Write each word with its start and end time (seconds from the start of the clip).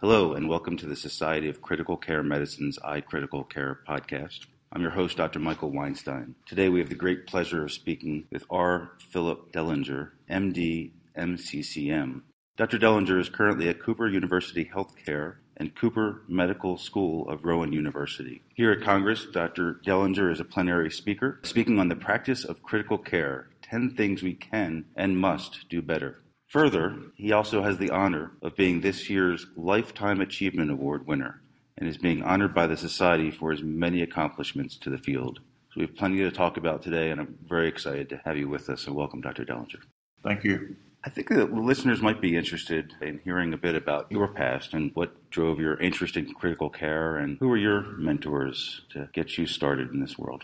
Hello, 0.00 0.32
and 0.32 0.48
welcome 0.48 0.78
to 0.78 0.86
the 0.86 0.96
Society 0.96 1.46
of 1.50 1.60
Critical 1.60 1.94
Care 1.98 2.22
Medicine's 2.22 2.78
iCritical 2.78 3.46
Care 3.50 3.80
podcast. 3.86 4.46
I'm 4.72 4.80
your 4.80 4.92
host, 4.92 5.18
Dr. 5.18 5.40
Michael 5.40 5.72
Weinstein. 5.72 6.36
Today 6.46 6.70
we 6.70 6.78
have 6.80 6.88
the 6.88 6.94
great 6.94 7.26
pleasure 7.26 7.64
of 7.64 7.70
speaking 7.70 8.24
with 8.32 8.46
R. 8.48 8.92
Phillip 9.10 9.52
Dellinger, 9.52 10.12
MD, 10.30 10.92
MCCM. 11.18 12.22
Dr. 12.56 12.78
Dellinger 12.78 13.20
is 13.20 13.28
currently 13.28 13.68
at 13.68 13.82
Cooper 13.82 14.08
University 14.08 14.64
Healthcare 14.64 15.34
and 15.58 15.76
Cooper 15.76 16.22
Medical 16.26 16.78
School 16.78 17.28
of 17.28 17.44
Rowan 17.44 17.74
University. 17.74 18.40
Here 18.54 18.72
at 18.72 18.80
Congress, 18.80 19.26
Dr. 19.30 19.82
Dellinger 19.86 20.32
is 20.32 20.40
a 20.40 20.46
plenary 20.46 20.90
speaker, 20.90 21.40
speaking 21.42 21.78
on 21.78 21.90
the 21.90 21.94
practice 21.94 22.42
of 22.42 22.62
critical 22.62 22.96
care 22.96 23.50
10 23.60 23.96
things 23.96 24.22
we 24.22 24.32
can 24.32 24.86
and 24.96 25.18
must 25.18 25.68
do 25.68 25.82
better. 25.82 26.22
Further, 26.50 26.96
he 27.14 27.30
also 27.30 27.62
has 27.62 27.78
the 27.78 27.90
honor 27.90 28.32
of 28.42 28.56
being 28.56 28.80
this 28.80 29.08
year's 29.08 29.46
Lifetime 29.54 30.20
Achievement 30.20 30.72
Award 30.72 31.06
winner 31.06 31.40
and 31.78 31.88
is 31.88 31.96
being 31.96 32.24
honored 32.24 32.52
by 32.52 32.66
the 32.66 32.76
Society 32.76 33.30
for 33.30 33.52
his 33.52 33.62
many 33.62 34.02
accomplishments 34.02 34.76
to 34.78 34.90
the 34.90 34.98
field. 34.98 35.38
So 35.68 35.74
we 35.76 35.82
have 35.82 35.94
plenty 35.94 36.18
to 36.18 36.30
talk 36.32 36.56
about 36.56 36.82
today, 36.82 37.12
and 37.12 37.20
I'm 37.20 37.38
very 37.48 37.68
excited 37.68 38.08
to 38.08 38.20
have 38.24 38.36
you 38.36 38.48
with 38.48 38.68
us. 38.68 38.88
And 38.88 38.96
welcome, 38.96 39.20
Dr. 39.20 39.44
Dellinger. 39.44 39.78
Thank 40.24 40.42
you. 40.42 40.74
I 41.04 41.08
think 41.08 41.28
that 41.28 41.52
listeners 41.52 42.02
might 42.02 42.20
be 42.20 42.36
interested 42.36 42.94
in 43.00 43.20
hearing 43.22 43.54
a 43.54 43.56
bit 43.56 43.76
about 43.76 44.10
your 44.10 44.26
past 44.26 44.74
and 44.74 44.90
what 44.94 45.30
drove 45.30 45.60
your 45.60 45.78
interest 45.78 46.16
in 46.16 46.34
critical 46.34 46.68
care 46.68 47.16
and 47.16 47.38
who 47.38 47.46
were 47.46 47.58
your 47.58 47.82
mentors 47.96 48.80
to 48.90 49.08
get 49.12 49.38
you 49.38 49.46
started 49.46 49.92
in 49.92 50.00
this 50.00 50.18
world. 50.18 50.42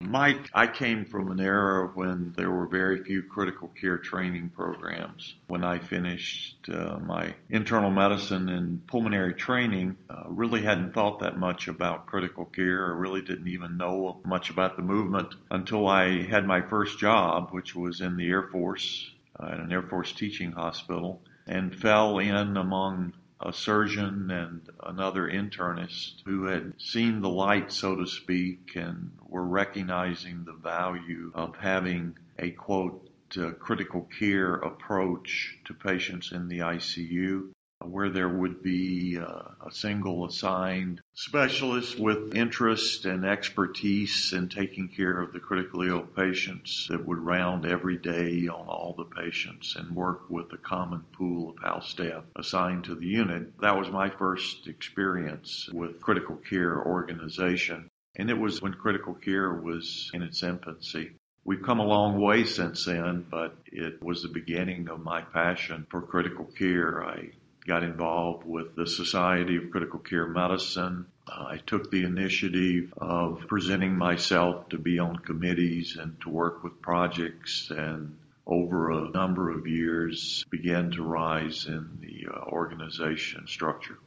Mike, 0.00 0.48
I 0.54 0.68
came 0.68 1.04
from 1.04 1.32
an 1.32 1.40
era 1.40 1.90
when 1.92 2.32
there 2.36 2.52
were 2.52 2.68
very 2.68 3.02
few 3.02 3.20
critical 3.24 3.66
care 3.68 3.98
training 3.98 4.50
programs. 4.50 5.34
When 5.48 5.64
I 5.64 5.80
finished 5.80 6.68
uh, 6.72 7.00
my 7.00 7.34
internal 7.50 7.90
medicine 7.90 8.48
and 8.48 8.86
pulmonary 8.86 9.34
training, 9.34 9.96
uh, 10.08 10.22
really 10.28 10.62
hadn't 10.62 10.94
thought 10.94 11.18
that 11.18 11.36
much 11.36 11.66
about 11.66 12.06
critical 12.06 12.44
care 12.44 12.84
or 12.84 12.94
really 12.94 13.22
didn't 13.22 13.48
even 13.48 13.76
know 13.76 14.20
much 14.24 14.50
about 14.50 14.76
the 14.76 14.82
movement 14.82 15.34
until 15.50 15.88
I 15.88 16.22
had 16.22 16.46
my 16.46 16.62
first 16.62 17.00
job, 17.00 17.48
which 17.50 17.74
was 17.74 18.00
in 18.00 18.16
the 18.16 18.28
Air 18.28 18.44
Force, 18.44 19.10
uh, 19.40 19.46
at 19.46 19.58
an 19.58 19.72
Air 19.72 19.82
Force 19.82 20.12
teaching 20.12 20.52
hospital, 20.52 21.22
and 21.46 21.74
fell 21.74 22.20
in 22.20 22.56
among 22.56 23.14
a 23.40 23.52
surgeon 23.52 24.30
and 24.30 24.68
another 24.82 25.28
internist 25.28 26.22
who 26.24 26.46
had 26.46 26.72
seen 26.78 27.20
the 27.20 27.28
light, 27.28 27.70
so 27.70 27.94
to 27.96 28.06
speak, 28.06 28.72
and 28.74 29.12
were 29.28 29.44
recognizing 29.44 30.44
the 30.44 30.52
value 30.52 31.30
of 31.34 31.56
having 31.56 32.16
a 32.38 32.50
quote, 32.50 33.08
uh, 33.36 33.50
critical 33.52 34.08
care 34.18 34.54
approach 34.54 35.58
to 35.64 35.74
patients 35.74 36.32
in 36.32 36.48
the 36.48 36.60
ICU 36.60 37.50
where 37.84 38.10
there 38.10 38.28
would 38.28 38.62
be 38.62 39.18
uh, 39.18 39.42
a 39.66 39.70
single 39.70 40.26
assigned 40.26 41.00
specialist 41.14 41.98
with 41.98 42.34
interest 42.34 43.04
and 43.04 43.24
expertise 43.24 44.32
in 44.32 44.48
taking 44.48 44.88
care 44.88 45.20
of 45.20 45.32
the 45.32 45.38
critically 45.38 45.88
ill 45.88 46.02
patients 46.02 46.86
that 46.90 47.06
would 47.06 47.18
round 47.18 47.64
every 47.64 47.96
day 47.96 48.48
on 48.48 48.66
all 48.66 48.94
the 48.96 49.04
patients 49.04 49.76
and 49.76 49.94
work 49.94 50.28
with 50.28 50.52
a 50.52 50.58
common 50.58 51.00
pool 51.12 51.50
of 51.50 51.58
house 51.62 51.88
staff 51.88 52.24
assigned 52.36 52.82
to 52.82 52.94
the 52.96 53.06
unit. 53.06 53.56
That 53.60 53.78
was 53.78 53.90
my 53.90 54.10
first 54.10 54.66
experience 54.66 55.68
with 55.72 56.00
critical 56.00 56.36
care 56.36 56.84
organization. 56.84 57.88
And 58.16 58.28
it 58.28 58.38
was 58.38 58.60
when 58.60 58.74
critical 58.74 59.14
care 59.14 59.54
was 59.54 60.10
in 60.12 60.22
its 60.22 60.42
infancy. 60.42 61.12
We've 61.44 61.62
come 61.62 61.78
a 61.78 61.86
long 61.86 62.20
way 62.20 62.44
since 62.44 62.84
then, 62.84 63.24
but 63.30 63.56
it 63.66 64.02
was 64.02 64.22
the 64.22 64.28
beginning 64.28 64.88
of 64.88 65.00
my 65.00 65.22
passion 65.22 65.86
for 65.88 66.02
critical 66.02 66.44
care. 66.44 67.04
I 67.04 67.30
got 67.68 67.84
involved 67.84 68.46
with 68.46 68.74
the 68.74 68.86
Society 68.86 69.56
of 69.56 69.70
Critical 69.70 69.98
Care 69.98 70.26
Medicine. 70.26 71.04
I 71.28 71.58
took 71.66 71.90
the 71.90 72.02
initiative 72.02 72.94
of 72.96 73.44
presenting 73.46 73.94
myself 73.94 74.70
to 74.70 74.78
be 74.78 74.98
on 74.98 75.18
committees 75.18 75.94
and 76.00 76.18
to 76.22 76.30
work 76.30 76.64
with 76.64 76.80
projects 76.80 77.70
and 77.70 78.16
over 78.46 78.90
a 78.90 79.10
number 79.10 79.50
of 79.50 79.66
years 79.66 80.46
began 80.48 80.90
to 80.92 81.02
rise 81.02 81.66
in 81.66 81.98
the 82.00 82.26
uh, 82.32 82.46
organization 82.46 83.46
structure. 83.46 83.98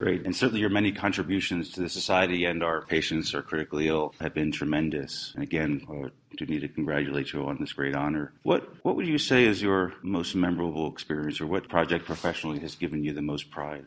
Great. 0.00 0.24
And 0.24 0.34
certainly 0.34 0.62
your 0.62 0.70
many 0.70 0.92
contributions 0.92 1.70
to 1.72 1.82
the 1.82 1.88
society 1.90 2.46
and 2.46 2.64
our 2.64 2.86
patients 2.86 3.34
are 3.34 3.42
critically 3.42 3.88
ill 3.88 4.14
have 4.18 4.32
been 4.32 4.50
tremendous. 4.50 5.32
And 5.34 5.42
again, 5.42 5.86
I 5.90 6.08
do 6.36 6.46
need 6.46 6.62
to 6.62 6.68
congratulate 6.68 7.34
you 7.34 7.44
on 7.46 7.58
this 7.60 7.74
great 7.74 7.94
honor. 7.94 8.32
What 8.42 8.82
what 8.82 8.96
would 8.96 9.06
you 9.06 9.18
say 9.18 9.44
is 9.44 9.60
your 9.60 9.92
most 10.02 10.34
memorable 10.34 10.90
experience 10.90 11.38
or 11.38 11.46
what 11.46 11.68
project 11.68 12.06
professionally 12.06 12.60
has 12.60 12.76
given 12.76 13.04
you 13.04 13.12
the 13.12 13.20
most 13.20 13.50
pride? 13.50 13.84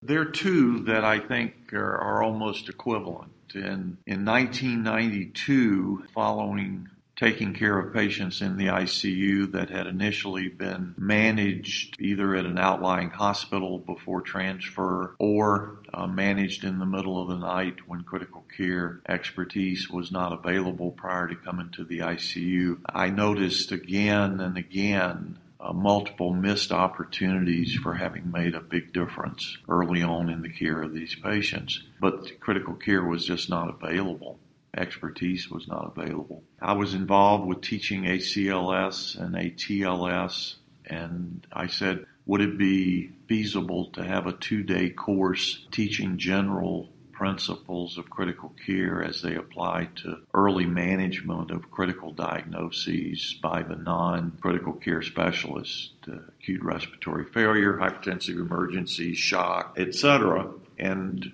There 0.00 0.20
are 0.20 0.26
two 0.26 0.84
that 0.84 1.04
I 1.04 1.18
think 1.18 1.72
are, 1.72 1.98
are 1.98 2.22
almost 2.22 2.68
equivalent. 2.68 3.32
In, 3.52 3.98
in 4.06 4.24
1992, 4.24 6.04
following 6.14 6.88
taking 7.18 7.52
care 7.52 7.78
of 7.78 7.92
patients 7.92 8.40
in 8.40 8.56
the 8.56 8.66
ICU 8.66 9.50
that 9.50 9.70
had 9.70 9.88
initially 9.88 10.48
been 10.48 10.94
managed 10.96 11.96
either 12.00 12.36
at 12.36 12.46
an 12.46 12.58
outlying 12.58 13.10
hospital 13.10 13.78
before 13.78 14.20
transfer 14.20 15.16
or 15.18 15.80
uh, 15.92 16.06
managed 16.06 16.62
in 16.62 16.78
the 16.78 16.86
middle 16.86 17.20
of 17.20 17.28
the 17.28 17.36
night 17.36 17.74
when 17.88 18.02
critical 18.02 18.44
care 18.56 19.00
expertise 19.08 19.90
was 19.90 20.12
not 20.12 20.32
available 20.32 20.92
prior 20.92 21.26
to 21.26 21.34
coming 21.34 21.68
to 21.70 21.84
the 21.84 21.98
ICU. 21.98 22.78
I 22.86 23.10
noticed 23.10 23.72
again 23.72 24.40
and 24.40 24.56
again 24.56 25.38
uh, 25.60 25.72
multiple 25.72 26.32
missed 26.32 26.70
opportunities 26.70 27.74
for 27.74 27.94
having 27.94 28.30
made 28.30 28.54
a 28.54 28.60
big 28.60 28.92
difference 28.92 29.58
early 29.68 30.04
on 30.04 30.30
in 30.30 30.42
the 30.42 30.52
care 30.52 30.82
of 30.82 30.94
these 30.94 31.16
patients. 31.16 31.82
But 32.00 32.38
critical 32.38 32.74
care 32.74 33.02
was 33.02 33.24
just 33.24 33.50
not 33.50 33.68
available 33.68 34.38
expertise 34.76 35.50
was 35.50 35.66
not 35.68 35.92
available. 35.96 36.42
I 36.60 36.72
was 36.72 36.94
involved 36.94 37.46
with 37.46 37.60
teaching 37.60 38.04
ACLS 38.04 39.18
and 39.18 39.34
ATLS, 39.34 40.56
and 40.86 41.46
I 41.52 41.66
said, 41.66 42.06
would 42.26 42.40
it 42.40 42.58
be 42.58 43.10
feasible 43.26 43.86
to 43.92 44.04
have 44.04 44.26
a 44.26 44.32
two 44.32 44.62
day 44.62 44.90
course 44.90 45.66
teaching 45.70 46.18
general 46.18 46.90
principles 47.18 47.98
of 47.98 48.08
critical 48.08 48.54
care 48.64 49.02
as 49.02 49.22
they 49.22 49.34
apply 49.34 49.88
to 49.96 50.16
early 50.34 50.64
management 50.64 51.50
of 51.50 51.68
critical 51.68 52.12
diagnoses 52.12 53.36
by 53.42 53.60
the 53.60 53.74
non 53.74 54.30
critical 54.40 54.72
care 54.72 55.02
specialist, 55.02 55.94
uh, 56.06 56.14
acute 56.38 56.62
respiratory 56.62 57.24
failure, 57.24 57.72
hypertensive 57.72 58.36
emergency, 58.36 59.14
shock, 59.14 59.76
etc. 59.76 60.48
And 60.78 61.32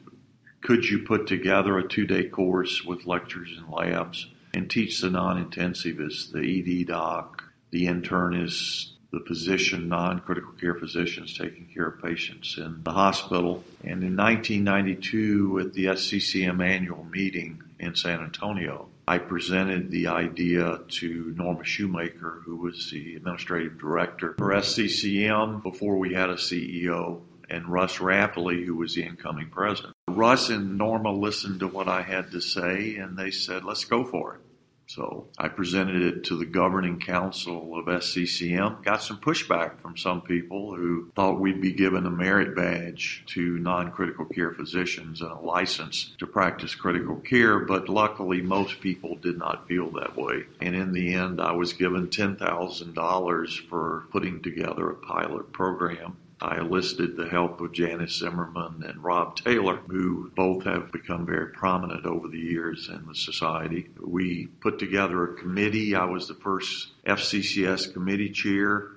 could 0.65 0.89
you 0.89 0.99
put 1.01 1.27
together 1.27 1.77
a 1.77 1.87
two 1.87 2.07
day 2.07 2.25
course 2.25 2.83
with 2.83 3.07
lectures 3.07 3.51
and 3.57 3.69
labs 3.69 4.27
and 4.55 4.71
teach 4.71 4.99
the 5.01 5.11
non 5.11 5.45
intensivists, 5.45 6.33
the 6.33 6.81
ED 6.81 6.87
doc, 6.87 7.45
the 7.71 7.87
internist, 7.87 8.93
the 9.13 9.21
physician, 9.21 9.89
non 9.91 10.21
critical 10.21 10.53
care 10.53 10.75
physicians 10.75 11.37
taking 11.37 11.67
care 11.67 11.89
of 11.89 12.03
patients 12.03 12.57
in 12.57 12.83
the 12.83 12.93
hospital? 12.93 13.63
And 13.83 14.03
in 14.03 14.17
1992, 14.17 15.61
at 15.61 15.75
the 15.75 15.85
SCCM 15.85 16.65
annual 16.65 17.05
meeting 17.05 17.63
in 17.79 17.95
San 17.95 18.23
Antonio, 18.23 18.89
I 19.07 19.19
presented 19.19 19.91
the 19.91 20.07
idea 20.07 20.81
to 20.89 21.35
Norma 21.37 21.65
Shoemaker, 21.65 22.41
who 22.43 22.57
was 22.57 22.91
the 22.91 23.17
administrative 23.17 23.79
director 23.79 24.35
for 24.39 24.55
SCCM 24.55 25.63
before 25.63 25.99
we 25.99 26.15
had 26.15 26.31
a 26.31 26.37
CEO, 26.37 27.21
and 27.51 27.69
Russ 27.69 28.01
Raffaele, 28.01 28.65
who 28.65 28.77
was 28.77 28.95
the 28.95 29.03
incoming 29.03 29.51
president. 29.51 29.94
Russ 30.09 30.48
and 30.48 30.78
Norma 30.78 31.12
listened 31.12 31.60
to 31.60 31.66
what 31.66 31.88
I 31.88 32.03
had 32.03 32.31
to 32.32 32.41
say 32.41 32.97
and 32.97 33.16
they 33.16 33.31
said, 33.31 33.65
let's 33.65 33.84
go 33.84 34.04
for 34.04 34.37
it. 34.37 34.41
So 34.87 35.28
I 35.38 35.48
presented 35.48 36.03
it 36.03 36.25
to 36.25 36.37
the 36.37 36.44
governing 36.44 37.00
council 37.00 37.78
of 37.78 37.87
SCCM. 37.87 38.84
Got 38.84 39.03
some 39.03 39.19
pushback 39.19 39.81
from 39.81 39.97
some 39.97 40.20
people 40.20 40.75
who 40.75 41.10
thought 41.16 41.41
we'd 41.41 41.62
be 41.62 41.72
given 41.72 42.04
a 42.04 42.10
merit 42.10 42.54
badge 42.54 43.25
to 43.28 43.59
non-critical 43.59 44.26
care 44.26 44.53
physicians 44.53 45.22
and 45.22 45.30
a 45.30 45.41
license 45.41 46.15
to 46.18 46.27
practice 46.27 46.74
critical 46.74 47.16
care, 47.16 47.60
but 47.60 47.89
luckily 47.89 48.42
most 48.42 48.80
people 48.80 49.16
did 49.16 49.39
not 49.39 49.66
feel 49.66 49.91
that 49.92 50.16
way. 50.16 50.45
And 50.60 50.77
in 50.77 50.92
the 50.92 51.15
end, 51.15 51.41
I 51.41 51.53
was 51.53 51.72
given 51.72 52.09
$10,000 52.09 53.68
for 53.68 54.04
putting 54.12 54.42
together 54.42 54.91
a 54.91 54.97
pilot 54.97 55.50
program 55.50 56.18
I 56.41 56.59
enlisted 56.59 57.16
the 57.16 57.28
help 57.28 57.60
of 57.60 57.72
Janice 57.72 58.19
Zimmerman 58.19 58.83
and 58.86 59.03
Rob 59.03 59.36
Taylor, 59.36 59.77
who 59.77 60.31
both 60.34 60.65
have 60.65 60.92
become 60.92 61.25
very 61.25 61.53
prominent 61.53 62.04
over 62.04 62.28
the 62.28 62.39
years 62.39 62.89
in 62.89 63.07
the 63.07 63.15
society. 63.15 63.89
We 64.01 64.48
put 64.60 64.78
together 64.78 65.25
a 65.25 65.36
committee. 65.36 65.95
I 65.95 66.04
was 66.04 66.28
the 66.28 66.34
first 66.34 66.89
FCCS 67.07 67.92
committee 67.92 68.31
chair. 68.31 68.89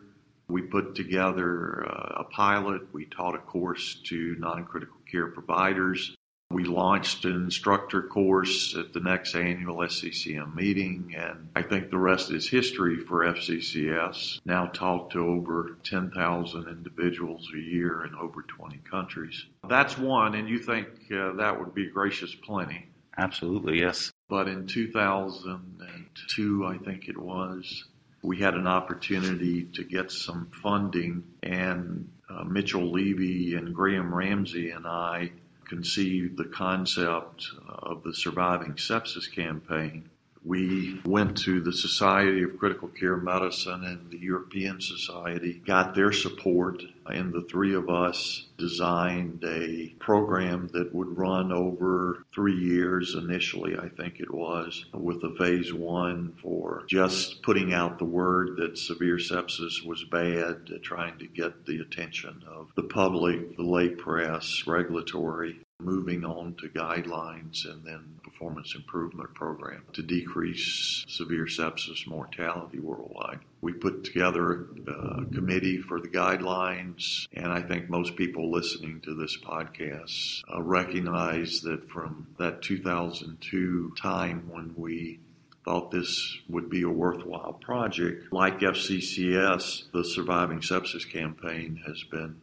We 0.50 0.64
put 0.64 0.96
together 0.96 1.86
uh, 1.86 2.22
a 2.22 2.24
pilot. 2.24 2.94
We 2.94 3.06
taught 3.06 3.36
a 3.36 3.40
course 3.40 3.96
to 4.06 4.36
non 4.40 4.66
critical 4.66 4.98
care 5.10 5.28
providers. 5.28 6.17
We 6.50 6.64
launched 6.64 7.26
an 7.26 7.36
instructor 7.36 8.02
course 8.02 8.74
at 8.78 8.94
the 8.94 9.02
next 9.02 9.36
annual 9.36 9.80
SCCM 9.80 10.56
meeting, 10.56 11.14
and 11.18 11.50
I 11.56 11.62
think 11.62 11.90
the 11.90 11.98
rest 11.98 12.32
is 12.32 12.48
history 12.48 12.98
for 12.98 13.26
FCCS. 13.26 14.40
Now 14.46 14.68
taught 14.68 15.12
to 15.12 15.20
over 15.20 15.78
10,000 15.84 16.68
individuals 16.70 17.50
a 17.54 17.60
year 17.60 18.06
in 18.06 18.16
over 18.16 18.44
20 18.44 18.78
countries. 18.90 19.46
That's 19.68 19.98
one, 19.98 20.36
and 20.36 20.48
you 20.48 20.58
think 20.58 20.88
uh, 21.12 21.34
that 21.34 21.60
would 21.60 21.74
be 21.74 21.88
gracious 21.90 22.34
plenty. 22.34 22.88
Absolutely, 23.18 23.82
yes. 23.82 24.14
But 24.30 24.48
in 24.48 24.68
2002, 24.68 26.66
I 26.66 26.78
think 26.78 27.10
it 27.10 27.18
was, 27.18 27.84
we 28.22 28.38
had 28.38 28.54
an 28.54 28.68
opportunity 28.68 29.66
to 29.74 29.84
get 29.84 30.14
some 30.14 30.50
funding, 30.54 31.26
and 31.44 32.10
uh, 32.30 32.46
Mitchell 32.46 32.90
Levy 32.90 33.56
and 33.56 33.76
Graham 33.76 34.16
Ramsay 34.16 34.70
and 34.70 34.88
I 34.88 35.32
conceived 35.68 36.38
the 36.38 36.46
concept 36.46 37.48
of 37.68 38.04
the 38.04 38.14
Surviving 38.14 38.74
Sepsis 38.74 39.32
campaign. 39.32 40.10
We 40.44 41.02
went 41.06 41.38
to 41.40 41.60
the 41.60 41.74
Society 41.74 42.44
of 42.44 42.58
Critical 42.58 42.88
Care 42.88 43.18
Medicine 43.18 43.84
and 43.84 44.10
the 44.10 44.18
European 44.18 44.80
Society, 44.80 45.62
got 45.66 45.94
their 45.94 46.12
support, 46.12 46.84
and 47.06 47.34
the 47.34 47.42
three 47.42 47.74
of 47.74 47.90
us 47.90 48.47
designed 48.58 49.44
a 49.46 49.96
program 50.00 50.70
that 50.74 50.94
would 50.94 51.18
run 51.18 51.52
over 51.52 52.26
three 52.34 52.58
years 52.58 53.16
initially, 53.16 53.78
I 53.78 53.90
think 53.90 54.20
it 54.20 54.34
was, 54.34 54.86
with 54.94 55.24
a 55.24 55.36
phase 55.36 55.74
one 55.74 56.34
for 56.42 56.84
just 56.88 57.42
putting 57.44 57.74
out 57.74 58.00
the 58.00 58.06
word 58.06 58.58
that 58.58 58.78
severe 58.78 59.18
sepsis 59.18 59.86
was 59.86 60.04
bad, 60.06 60.70
trying 60.84 61.18
to 61.20 61.28
get 61.28 61.66
the 61.66 61.80
attention 61.80 62.44
of 62.48 62.70
the 62.76 62.84
public, 62.84 63.56
the 63.56 63.64
lay 63.64 63.90
press, 63.90 64.64
regulatory, 64.68 65.60
moving 65.80 66.26
on 66.26 66.56
to 66.56 66.68
guidelines 66.70 67.66
and 67.66 67.86
then 67.86 68.20
performance 68.24 68.74
improvement 68.76 69.32
program 69.36 69.84
to 69.94 70.02
decrease 70.02 71.06
severe 71.08 71.46
sepsis 71.46 72.08
mortality 72.08 72.80
worldwide. 72.80 73.40
We 73.62 73.74
put 73.74 74.04
together 74.04 74.66
a 74.88 75.26
committee 75.26 75.80
for 75.80 76.02
the 76.02 76.08
guidelines, 76.08 77.28
and 77.34 77.52
I 77.52 77.62
think 77.62 77.90
most 77.90 78.16
people 78.16 78.52
listening 78.52 79.02
to 79.02 79.14
this 79.14 79.38
podcast 79.38 80.42
uh, 80.52 80.64
recognize 80.64 81.62
that 81.62 81.88
from 81.90 82.28
that 82.40 82.64
2002 82.64 83.94
time 84.02 84.50
when 84.50 84.74
we 84.76 85.20
thought 85.64 85.92
this 85.92 86.38
would 86.50 86.70
be 86.72 86.82
a 86.84 86.90
worthwhile 86.90 87.54
project. 87.54 88.34
Like 88.34 88.60
FCCS, 88.62 89.92
the 89.92 90.04
Surviving 90.04 90.62
Sepsis 90.62 91.08
campaign 91.08 91.84
has 91.86 92.04
been 92.04 92.38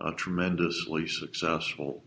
uh, 0.00 0.10
tremendously 0.12 1.08
successful 1.08 2.02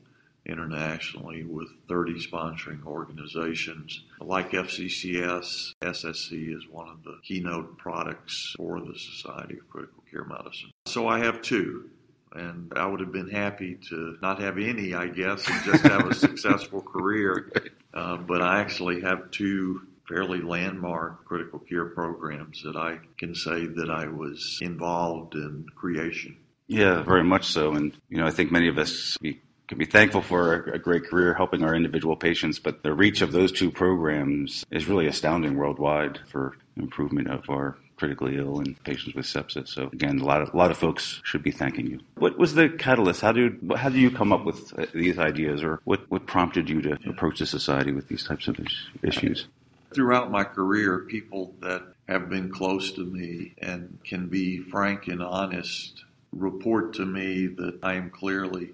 internationally 0.50 1.44
with 1.44 1.68
30 1.88 2.26
sponsoring 2.26 2.84
organizations. 2.86 4.02
Like 4.20 4.52
FCCS, 4.52 5.74
SSC 5.82 6.56
is 6.56 6.68
one 6.70 6.90
of 6.90 7.04
the 7.04 7.18
keynote 7.24 7.78
products 7.78 8.54
for 8.58 8.80
the 8.80 8.98
Society 8.98 9.58
of 9.60 9.70
Critical 9.70 10.04
Care 10.10 10.26
Medicine. 10.26 10.72
So 10.86 11.08
I 11.08 11.20
have 11.20 11.42
two. 11.42 11.90
And 12.32 12.72
I 12.76 12.86
would 12.86 13.00
have 13.00 13.12
been 13.12 13.30
happy 13.30 13.80
to 13.90 14.18
not 14.22 14.40
have 14.40 14.60
any, 14.60 14.94
I 14.94 15.08
guess, 15.08 15.50
and 15.50 15.64
just 15.64 15.84
have 15.84 16.06
a 16.06 16.14
successful 16.28 16.80
career. 16.80 17.52
Uh, 17.92 18.18
but 18.18 18.44
I 18.44 18.60
actually 18.60 19.02
have 19.02 19.32
two 19.32 19.82
fairly 20.08 20.42
landmark 20.42 21.26
critical 21.26 21.60
care 21.60 21.86
programs 21.86 22.62
that 22.64 22.76
I 22.76 23.00
can 23.18 23.34
say 23.34 23.66
that 23.66 23.90
I 23.90 24.08
was 24.08 24.60
involved 24.62 25.36
in 25.36 25.66
creation. 25.76 26.38
Yeah, 26.68 27.02
very 27.02 27.24
much 27.24 27.46
so. 27.46 27.74
And, 27.74 27.94
you 28.10 28.18
know, 28.18 28.28
I 28.28 28.32
think 28.32 28.52
many 28.52 28.68
of 28.68 28.78
us, 28.78 29.18
we 29.22 29.42
can 29.70 29.78
be 29.78 29.86
thankful 29.86 30.24
for 30.24 30.64
a, 30.64 30.80
great 30.80 31.06
career 31.06 31.36
helping 31.36 31.64
our 31.64 31.76
individual 31.76 32.16
patients, 32.16 32.58
but 32.58 32.82
the 32.82 32.92
reach 32.92 33.22
of 33.22 33.32
those 33.32 33.52
two 33.52 33.70
programs 33.70 34.66
is 34.72 34.88
really 34.88 35.06
astounding 35.06 35.56
worldwide 35.56 36.20
for 36.28 36.58
improvement 36.76 37.30
of 37.30 37.48
our 37.52 37.78
critically 37.96 38.38
ill 38.38 38.60
and 38.60 38.84
patients 38.84 39.14
with 39.14 39.26
sepsis. 39.26 39.68
So 39.68 39.90
again, 39.94 40.20
a 40.20 40.26
lot 40.26 40.42
of 40.42 40.54
a 40.56 40.58
lot 40.58 40.72
of 40.72 40.78
folks 40.78 41.22
should 41.24 41.44
be 41.44 41.52
thanking 41.52 41.86
you. 41.86 42.00
What 42.16 42.40
was 42.40 42.56
the 42.56 42.70
catalyst? 42.70 43.22
How 43.22 43.32
did 43.32 43.72
how 43.78 43.90
do 43.90 44.00
you 44.00 44.10
come 44.10 44.34
up 44.34 44.44
with 44.44 44.78
uh, 44.80 44.88
these 44.92 45.20
ideas, 45.20 45.62
or 45.62 45.82
what 45.84 46.10
what 46.10 46.26
prompted 46.26 46.68
you 46.68 46.82
to 46.82 46.98
approach 47.08 47.38
the 47.38 47.46
society 47.46 47.92
with 47.92 48.08
these 48.08 48.24
types 48.24 48.48
of 48.48 48.58
issues? 49.04 49.48
Throughout 49.94 50.32
my 50.32 50.46
career, 50.46 51.00
people 51.00 51.54
that 51.60 51.84
have 52.08 52.28
been 52.28 52.50
close 52.52 52.92
to 52.94 53.06
me 53.06 53.54
and 53.60 54.00
can 54.04 54.30
be 54.30 54.60
frank 54.60 55.08
and 55.08 55.22
honest 55.22 56.06
report 56.32 56.94
to 56.94 57.06
me 57.06 57.48
that 57.48 57.80
I 57.84 57.96
am 57.96 58.10
clearly 58.10 58.70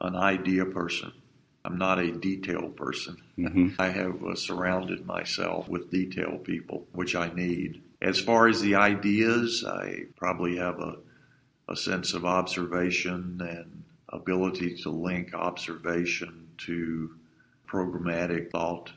an 0.00 0.16
idea 0.16 0.64
person. 0.64 1.12
I'm 1.64 1.78
not 1.78 1.98
a 1.98 2.12
detail 2.12 2.68
person. 2.68 3.16
Mm-hmm. 3.38 3.68
I 3.78 3.88
have 3.88 4.22
uh, 4.24 4.34
surrounded 4.34 5.06
myself 5.06 5.68
with 5.68 5.90
detail 5.90 6.38
people, 6.38 6.86
which 6.92 7.16
I 7.16 7.32
need. 7.32 7.82
As 8.02 8.20
far 8.20 8.48
as 8.48 8.60
the 8.60 8.74
ideas, 8.74 9.64
I 9.66 10.06
probably 10.16 10.56
have 10.56 10.78
a, 10.78 10.96
a 11.68 11.76
sense 11.76 12.12
of 12.12 12.26
observation 12.26 13.40
and 13.40 13.84
ability 14.10 14.76
to 14.82 14.90
link 14.90 15.32
observation 15.34 16.48
to 16.58 17.14
programmatic 17.66 18.50
thought. 18.50 18.92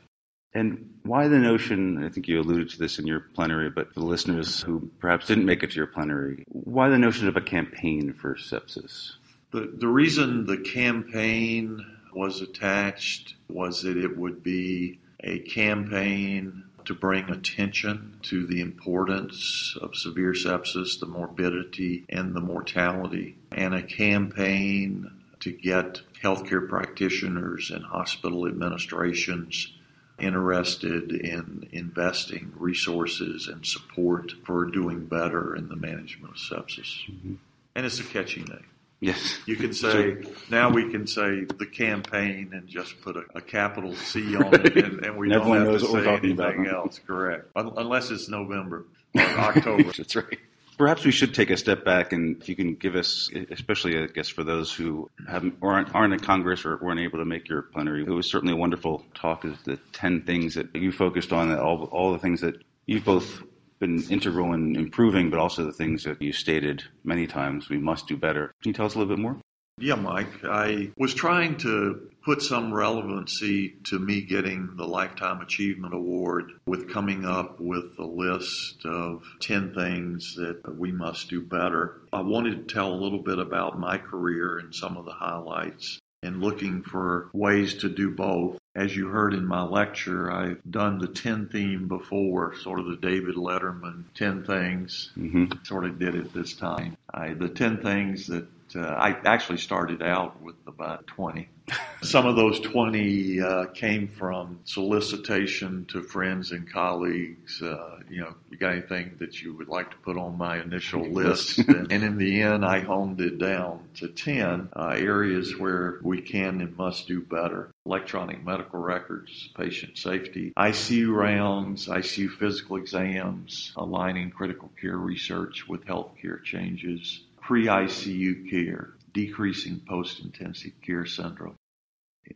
And 0.54 0.94
why 1.02 1.28
the 1.28 1.38
notion, 1.38 2.04
I 2.04 2.08
think 2.08 2.28
you 2.28 2.40
alluded 2.40 2.70
to 2.70 2.78
this 2.78 2.98
in 2.98 3.06
your 3.06 3.20
plenary, 3.20 3.70
but 3.70 3.92
for 3.92 4.00
the 4.00 4.06
listeners 4.06 4.60
who 4.60 4.90
perhaps 4.98 5.26
didn't 5.26 5.44
make 5.44 5.62
it 5.62 5.70
to 5.70 5.76
your 5.76 5.86
plenary, 5.86 6.44
why 6.48 6.88
the 6.88 6.98
notion 6.98 7.28
of 7.28 7.36
a 7.36 7.40
campaign 7.40 8.12
for 8.12 8.34
sepsis? 8.34 9.12
The, 9.50 9.72
the 9.76 9.88
reason 9.88 10.46
the 10.46 10.58
campaign 10.58 11.84
was 12.12 12.40
attached 12.40 13.34
was 13.48 13.82
that 13.82 13.96
it 13.96 14.16
would 14.16 14.42
be 14.42 14.98
a 15.20 15.38
campaign 15.40 16.64
to 16.84 16.94
bring 16.94 17.28
attention 17.28 18.18
to 18.22 18.46
the 18.46 18.60
importance 18.60 19.76
of 19.80 19.94
severe 19.94 20.32
sepsis, 20.32 20.98
the 20.98 21.06
morbidity, 21.06 22.04
and 22.08 22.34
the 22.34 22.40
mortality, 22.40 23.36
and 23.52 23.74
a 23.74 23.82
campaign 23.82 25.10
to 25.40 25.52
get 25.52 26.00
healthcare 26.22 26.66
practitioners 26.66 27.70
and 27.70 27.84
hospital 27.84 28.46
administrations 28.46 29.74
interested 30.18 31.12
in 31.12 31.68
investing 31.72 32.52
resources 32.56 33.46
and 33.46 33.64
support 33.64 34.32
for 34.44 34.64
doing 34.64 35.06
better 35.06 35.54
in 35.54 35.68
the 35.68 35.76
management 35.76 36.34
of 36.34 36.40
sepsis. 36.40 37.04
Mm-hmm. 37.08 37.34
And 37.74 37.86
it's 37.86 38.00
a 38.00 38.04
catchy 38.04 38.42
name. 38.42 38.64
Yes. 39.00 39.38
You 39.46 39.56
can 39.56 39.72
say, 39.74 40.16
now 40.50 40.70
we 40.70 40.90
can 40.90 41.06
say 41.06 41.44
the 41.44 41.66
campaign 41.66 42.50
and 42.52 42.66
just 42.66 43.00
put 43.00 43.16
a, 43.16 43.24
a 43.34 43.40
capital 43.40 43.94
C 43.94 44.36
on 44.36 44.54
it 44.54 44.76
and, 44.76 45.04
and 45.04 45.16
we 45.16 45.28
don't 45.28 45.46
have 45.56 45.80
to 45.80 45.86
say 45.86 46.08
anything 46.08 46.32
about, 46.32 46.66
else. 46.66 47.00
Correct. 47.06 47.48
Unless 47.54 48.10
it's 48.10 48.28
November 48.28 48.86
or 49.14 49.20
October. 49.20 49.92
That's 49.96 50.16
right. 50.16 50.38
Perhaps 50.76 51.04
we 51.04 51.10
should 51.10 51.34
take 51.34 51.50
a 51.50 51.56
step 51.56 51.84
back 51.84 52.12
and 52.12 52.40
if 52.40 52.48
you 52.48 52.54
can 52.54 52.74
give 52.74 52.94
us, 52.94 53.30
especially 53.50 53.98
I 54.00 54.06
guess 54.06 54.28
for 54.28 54.44
those 54.44 54.72
who 54.72 55.10
haven't 55.28 55.56
or 55.60 55.72
aren't, 55.72 55.92
aren't 55.92 56.14
in 56.14 56.20
Congress 56.20 56.64
or 56.64 56.76
weren't 56.76 57.00
able 57.00 57.18
to 57.18 57.24
make 57.24 57.48
your 57.48 57.62
plenary, 57.62 58.02
it 58.02 58.10
was 58.10 58.30
certainly 58.30 58.54
a 58.54 58.56
wonderful 58.56 59.04
talk. 59.12 59.44
Is 59.44 59.56
the 59.64 59.80
ten 59.92 60.22
things 60.22 60.54
that 60.54 60.72
you 60.76 60.92
focused 60.92 61.32
on, 61.32 61.52
all 61.58 61.84
all 61.90 62.12
the 62.12 62.18
things 62.20 62.42
that 62.42 62.62
you've 62.86 63.04
both 63.04 63.42
been 63.78 64.02
integral 64.10 64.52
in 64.52 64.76
improving, 64.76 65.30
but 65.30 65.38
also 65.38 65.64
the 65.64 65.72
things 65.72 66.04
that 66.04 66.20
you 66.20 66.32
stated 66.32 66.84
many 67.04 67.26
times 67.26 67.68
we 67.68 67.78
must 67.78 68.06
do 68.06 68.16
better. 68.16 68.52
Can 68.62 68.70
you 68.70 68.74
tell 68.74 68.86
us 68.86 68.94
a 68.94 68.98
little 68.98 69.14
bit 69.14 69.22
more? 69.22 69.36
Yeah, 69.80 69.94
Mike. 69.94 70.44
I 70.44 70.90
was 70.96 71.14
trying 71.14 71.56
to 71.58 72.10
put 72.24 72.42
some 72.42 72.74
relevancy 72.74 73.76
to 73.84 73.98
me 73.98 74.22
getting 74.22 74.74
the 74.76 74.86
Lifetime 74.86 75.40
Achievement 75.40 75.94
Award 75.94 76.50
with 76.66 76.92
coming 76.92 77.24
up 77.24 77.60
with 77.60 77.96
a 77.98 78.04
list 78.04 78.84
of 78.84 79.22
10 79.40 79.74
things 79.74 80.34
that 80.36 80.76
we 80.76 80.90
must 80.90 81.30
do 81.30 81.40
better. 81.40 82.00
I 82.12 82.22
wanted 82.22 82.68
to 82.68 82.74
tell 82.74 82.92
a 82.92 83.00
little 83.00 83.22
bit 83.22 83.38
about 83.38 83.78
my 83.78 83.98
career 83.98 84.58
and 84.58 84.74
some 84.74 84.96
of 84.96 85.04
the 85.04 85.12
highlights 85.12 86.00
and 86.24 86.42
looking 86.42 86.82
for 86.82 87.30
ways 87.32 87.74
to 87.74 87.88
do 87.88 88.10
both. 88.10 88.58
As 88.78 88.96
you 88.96 89.08
heard 89.08 89.34
in 89.34 89.44
my 89.44 89.64
lecture, 89.64 90.30
I've 90.30 90.62
done 90.70 90.98
the 90.98 91.08
10 91.08 91.48
theme 91.48 91.88
before, 91.88 92.54
sort 92.54 92.78
of 92.78 92.86
the 92.86 92.94
David 92.94 93.34
Letterman 93.34 94.04
10 94.14 94.44
things. 94.44 95.10
Mm-hmm. 95.18 95.64
Sort 95.64 95.84
of 95.84 95.98
did 95.98 96.14
it 96.14 96.32
this 96.32 96.54
time. 96.54 96.96
I, 97.12 97.34
the 97.34 97.48
10 97.48 97.82
things 97.82 98.28
that 98.28 98.46
uh, 98.76 98.80
I 98.80 99.16
actually 99.24 99.58
started 99.58 100.00
out 100.00 100.40
with 100.40 100.54
about 100.66 101.08
20. 101.08 101.48
Some 102.02 102.26
of 102.26 102.36
those 102.36 102.60
20 102.60 103.40
uh, 103.40 103.66
came 103.66 104.08
from 104.08 104.60
solicitation 104.64 105.84
to 105.86 106.02
friends 106.02 106.52
and 106.52 106.70
colleagues. 106.70 107.60
Uh, 107.60 107.98
you 108.08 108.20
know, 108.20 108.34
you 108.50 108.58
got 108.58 108.72
anything 108.72 109.16
that 109.18 109.42
you 109.42 109.54
would 109.54 109.68
like 109.68 109.90
to 109.90 109.96
put 109.98 110.16
on 110.16 110.38
my 110.38 110.60
initial 110.62 111.02
list? 111.10 111.58
and, 111.58 111.90
and, 111.90 112.04
in 112.04 112.16
the 112.16 112.42
end, 112.42 112.64
I 112.64 112.80
honed 112.80 113.20
it 113.20 113.38
down 113.38 113.88
to 113.96 114.08
10 114.08 114.68
uh, 114.74 114.94
areas 114.96 115.56
where 115.56 115.98
we 116.02 116.20
can 116.20 116.60
and 116.60 116.76
must 116.76 117.08
do 117.08 117.20
better. 117.20 117.70
Electronic 117.88 118.44
medical 118.44 118.80
records, 118.80 119.48
patient 119.56 119.96
safety, 119.96 120.52
ICU 120.58 121.10
rounds, 121.10 121.88
ICU 121.88 122.28
physical 122.28 122.76
exams, 122.76 123.72
aligning 123.78 124.30
critical 124.30 124.70
care 124.78 124.98
research 124.98 125.66
with 125.66 125.86
healthcare 125.86 126.44
changes, 126.44 127.22
pre 127.40 127.64
ICU 127.64 128.50
care, 128.50 128.90
decreasing 129.14 129.80
post 129.88 130.20
intensive 130.20 130.72
care 130.84 131.06
syndrome, 131.06 131.56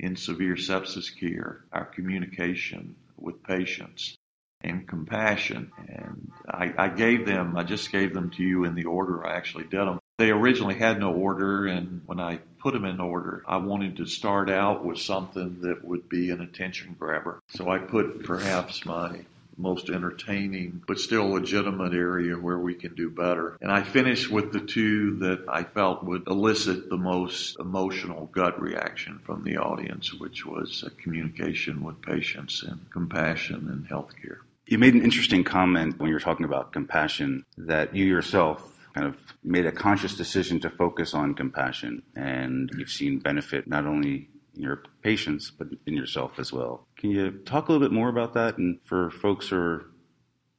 in 0.00 0.16
severe 0.16 0.54
sepsis 0.54 1.14
care, 1.14 1.66
our 1.70 1.84
communication 1.84 2.96
with 3.18 3.42
patients 3.42 4.16
and 4.62 4.88
compassion. 4.88 5.70
And 5.86 6.32
I, 6.48 6.72
I, 6.78 6.88
gave 6.88 7.26
them, 7.26 7.58
I 7.58 7.62
just 7.62 7.92
gave 7.92 8.14
them 8.14 8.30
to 8.30 8.42
you 8.42 8.64
in 8.64 8.74
the 8.74 8.86
order 8.86 9.26
I 9.26 9.36
actually 9.36 9.64
did 9.64 9.86
them. 9.86 9.98
They 10.18 10.30
originally 10.30 10.74
had 10.74 11.00
no 11.00 11.12
order, 11.12 11.66
and 11.66 12.02
when 12.06 12.20
I 12.20 12.38
put 12.60 12.74
them 12.74 12.84
in 12.84 13.00
order, 13.00 13.42
I 13.46 13.56
wanted 13.56 13.96
to 13.96 14.06
start 14.06 14.48
out 14.48 14.84
with 14.84 14.98
something 14.98 15.60
that 15.62 15.84
would 15.84 16.08
be 16.08 16.30
an 16.30 16.40
attention 16.40 16.94
grabber. 16.98 17.40
So 17.48 17.70
I 17.70 17.78
put 17.78 18.22
perhaps 18.22 18.84
my 18.86 19.24
most 19.56 19.90
entertaining 19.90 20.82
but 20.86 20.98
still 20.98 21.28
legitimate 21.28 21.94
area 21.94 22.34
where 22.34 22.58
we 22.58 22.74
can 22.74 22.94
do 22.94 23.10
better. 23.10 23.56
And 23.60 23.70
I 23.70 23.82
finished 23.82 24.30
with 24.30 24.52
the 24.52 24.60
two 24.60 25.16
that 25.18 25.44
I 25.48 25.64
felt 25.64 26.04
would 26.04 26.26
elicit 26.26 26.88
the 26.88 26.96
most 26.96 27.58
emotional 27.58 28.26
gut 28.26 28.60
reaction 28.60 29.18
from 29.24 29.44
the 29.44 29.58
audience, 29.58 30.14
which 30.14 30.46
was 30.46 30.84
uh, 30.84 30.90
communication 31.02 31.82
with 31.82 32.00
patients 32.02 32.62
and 32.62 32.90
compassion 32.90 33.68
in 33.68 33.86
healthcare. 33.94 34.38
You 34.66 34.78
made 34.78 34.94
an 34.94 35.02
interesting 35.02 35.44
comment 35.44 35.98
when 35.98 36.08
you 36.08 36.14
were 36.14 36.20
talking 36.20 36.46
about 36.46 36.72
compassion 36.72 37.44
that 37.58 37.94
you 37.94 38.06
yourself 38.06 38.71
kind 38.94 39.06
of 39.06 39.16
made 39.42 39.66
a 39.66 39.72
conscious 39.72 40.14
decision 40.16 40.60
to 40.60 40.70
focus 40.70 41.14
on 41.14 41.34
compassion 41.34 42.02
and 42.14 42.70
you've 42.76 42.90
seen 42.90 43.18
benefit 43.18 43.66
not 43.66 43.86
only 43.86 44.28
in 44.54 44.62
your 44.62 44.82
patients 45.02 45.50
but 45.50 45.68
in 45.86 45.94
yourself 45.94 46.38
as 46.38 46.52
well. 46.52 46.86
Can 46.96 47.10
you 47.10 47.30
talk 47.30 47.68
a 47.68 47.72
little 47.72 47.86
bit 47.86 47.94
more 47.94 48.08
about 48.08 48.34
that 48.34 48.58
and 48.58 48.78
for 48.84 49.10
folks 49.10 49.48
who 49.48 49.56
are 49.56 49.86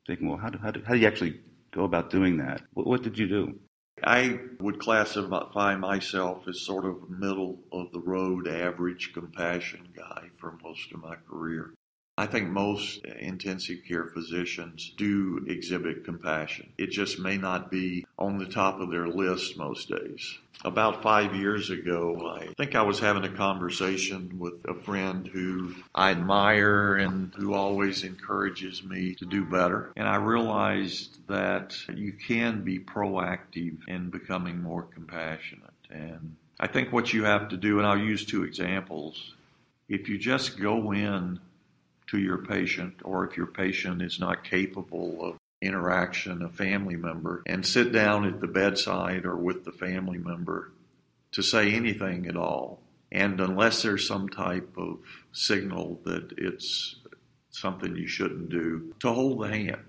thinking, 0.07 0.27
well, 0.29 0.37
how 0.37 0.49
do, 0.49 0.57
how 0.57 0.71
do, 0.71 0.81
how 0.85 0.93
do 0.93 0.99
you 0.99 1.07
actually 1.07 1.39
go 1.71 1.83
about 1.83 2.09
doing 2.09 2.37
that? 2.37 2.61
What, 2.73 2.87
what 2.87 3.03
did 3.03 3.17
you 3.17 3.27
do? 3.27 3.59
I 4.03 4.39
would 4.59 4.79
classify 4.79 5.75
myself 5.75 6.47
as 6.47 6.65
sort 6.65 6.85
of 6.85 7.09
middle 7.09 7.59
of 7.71 7.91
the 7.91 8.01
road 8.01 8.47
average 8.47 9.13
compassion 9.13 9.89
guy 9.95 10.29
for 10.39 10.57
most 10.63 10.91
of 10.91 11.01
my 11.01 11.15
career. 11.29 11.73
I 12.15 12.27
think 12.27 12.49
most 12.49 13.03
intensive 13.05 13.79
care 13.87 14.05
physicians 14.05 14.93
do 14.97 15.43
exhibit 15.47 16.05
compassion. 16.05 16.71
It 16.77 16.91
just 16.91 17.17
may 17.17 17.37
not 17.37 17.71
be 17.71 18.05
on 18.19 18.37
the 18.37 18.45
top 18.45 18.79
of 18.79 18.91
their 18.91 19.07
list 19.07 19.57
most 19.57 19.89
days. 19.89 20.37
About 20.63 21.01
five 21.01 21.33
years 21.33 21.71
ago, 21.71 22.37
I 22.39 22.53
think 22.53 22.75
I 22.75 22.83
was 22.83 22.99
having 22.99 23.23
a 23.23 23.35
conversation 23.35 24.37
with 24.37 24.63
a 24.69 24.75
friend 24.75 25.25
who 25.25 25.73
I 25.95 26.11
admire 26.11 26.97
and 26.97 27.33
who 27.35 27.55
always 27.55 28.03
encourages 28.03 28.83
me 28.83 29.15
to 29.15 29.25
do 29.25 29.43
better. 29.43 29.91
And 29.97 30.07
I 30.07 30.17
realized 30.17 31.17
that 31.27 31.75
you 31.91 32.13
can 32.13 32.63
be 32.63 32.77
proactive 32.77 33.87
in 33.87 34.11
becoming 34.11 34.61
more 34.61 34.83
compassionate. 34.83 35.71
And 35.89 36.35
I 36.59 36.67
think 36.67 36.93
what 36.93 37.11
you 37.11 37.23
have 37.23 37.49
to 37.49 37.57
do, 37.57 37.79
and 37.79 37.87
I'll 37.87 37.97
use 37.97 38.23
two 38.23 38.43
examples, 38.43 39.33
if 39.89 40.07
you 40.07 40.19
just 40.19 40.59
go 40.59 40.93
in 40.93 41.39
to 42.07 42.19
your 42.19 42.37
patient, 42.39 42.95
or 43.03 43.25
if 43.25 43.37
your 43.37 43.47
patient 43.47 44.01
is 44.01 44.19
not 44.19 44.43
capable 44.43 45.23
of 45.23 45.37
interaction, 45.61 46.41
a 46.41 46.49
family 46.49 46.95
member, 46.95 47.41
and 47.45 47.65
sit 47.65 47.91
down 47.91 48.25
at 48.25 48.41
the 48.41 48.47
bedside 48.47 49.25
or 49.25 49.35
with 49.35 49.63
the 49.63 49.71
family 49.71 50.17
member 50.17 50.71
to 51.31 51.41
say 51.41 51.73
anything 51.73 52.27
at 52.27 52.37
all. 52.37 52.81
And 53.11 53.39
unless 53.39 53.81
there's 53.81 54.07
some 54.07 54.27
type 54.27 54.75
of 54.77 54.99
signal 55.31 56.01
that 56.03 56.33
it's 56.37 56.95
something 57.51 57.95
you 57.95 58.07
shouldn't 58.07 58.49
do, 58.49 58.93
to 58.99 59.13
hold 59.13 59.41
the 59.41 59.47
hand 59.47 59.83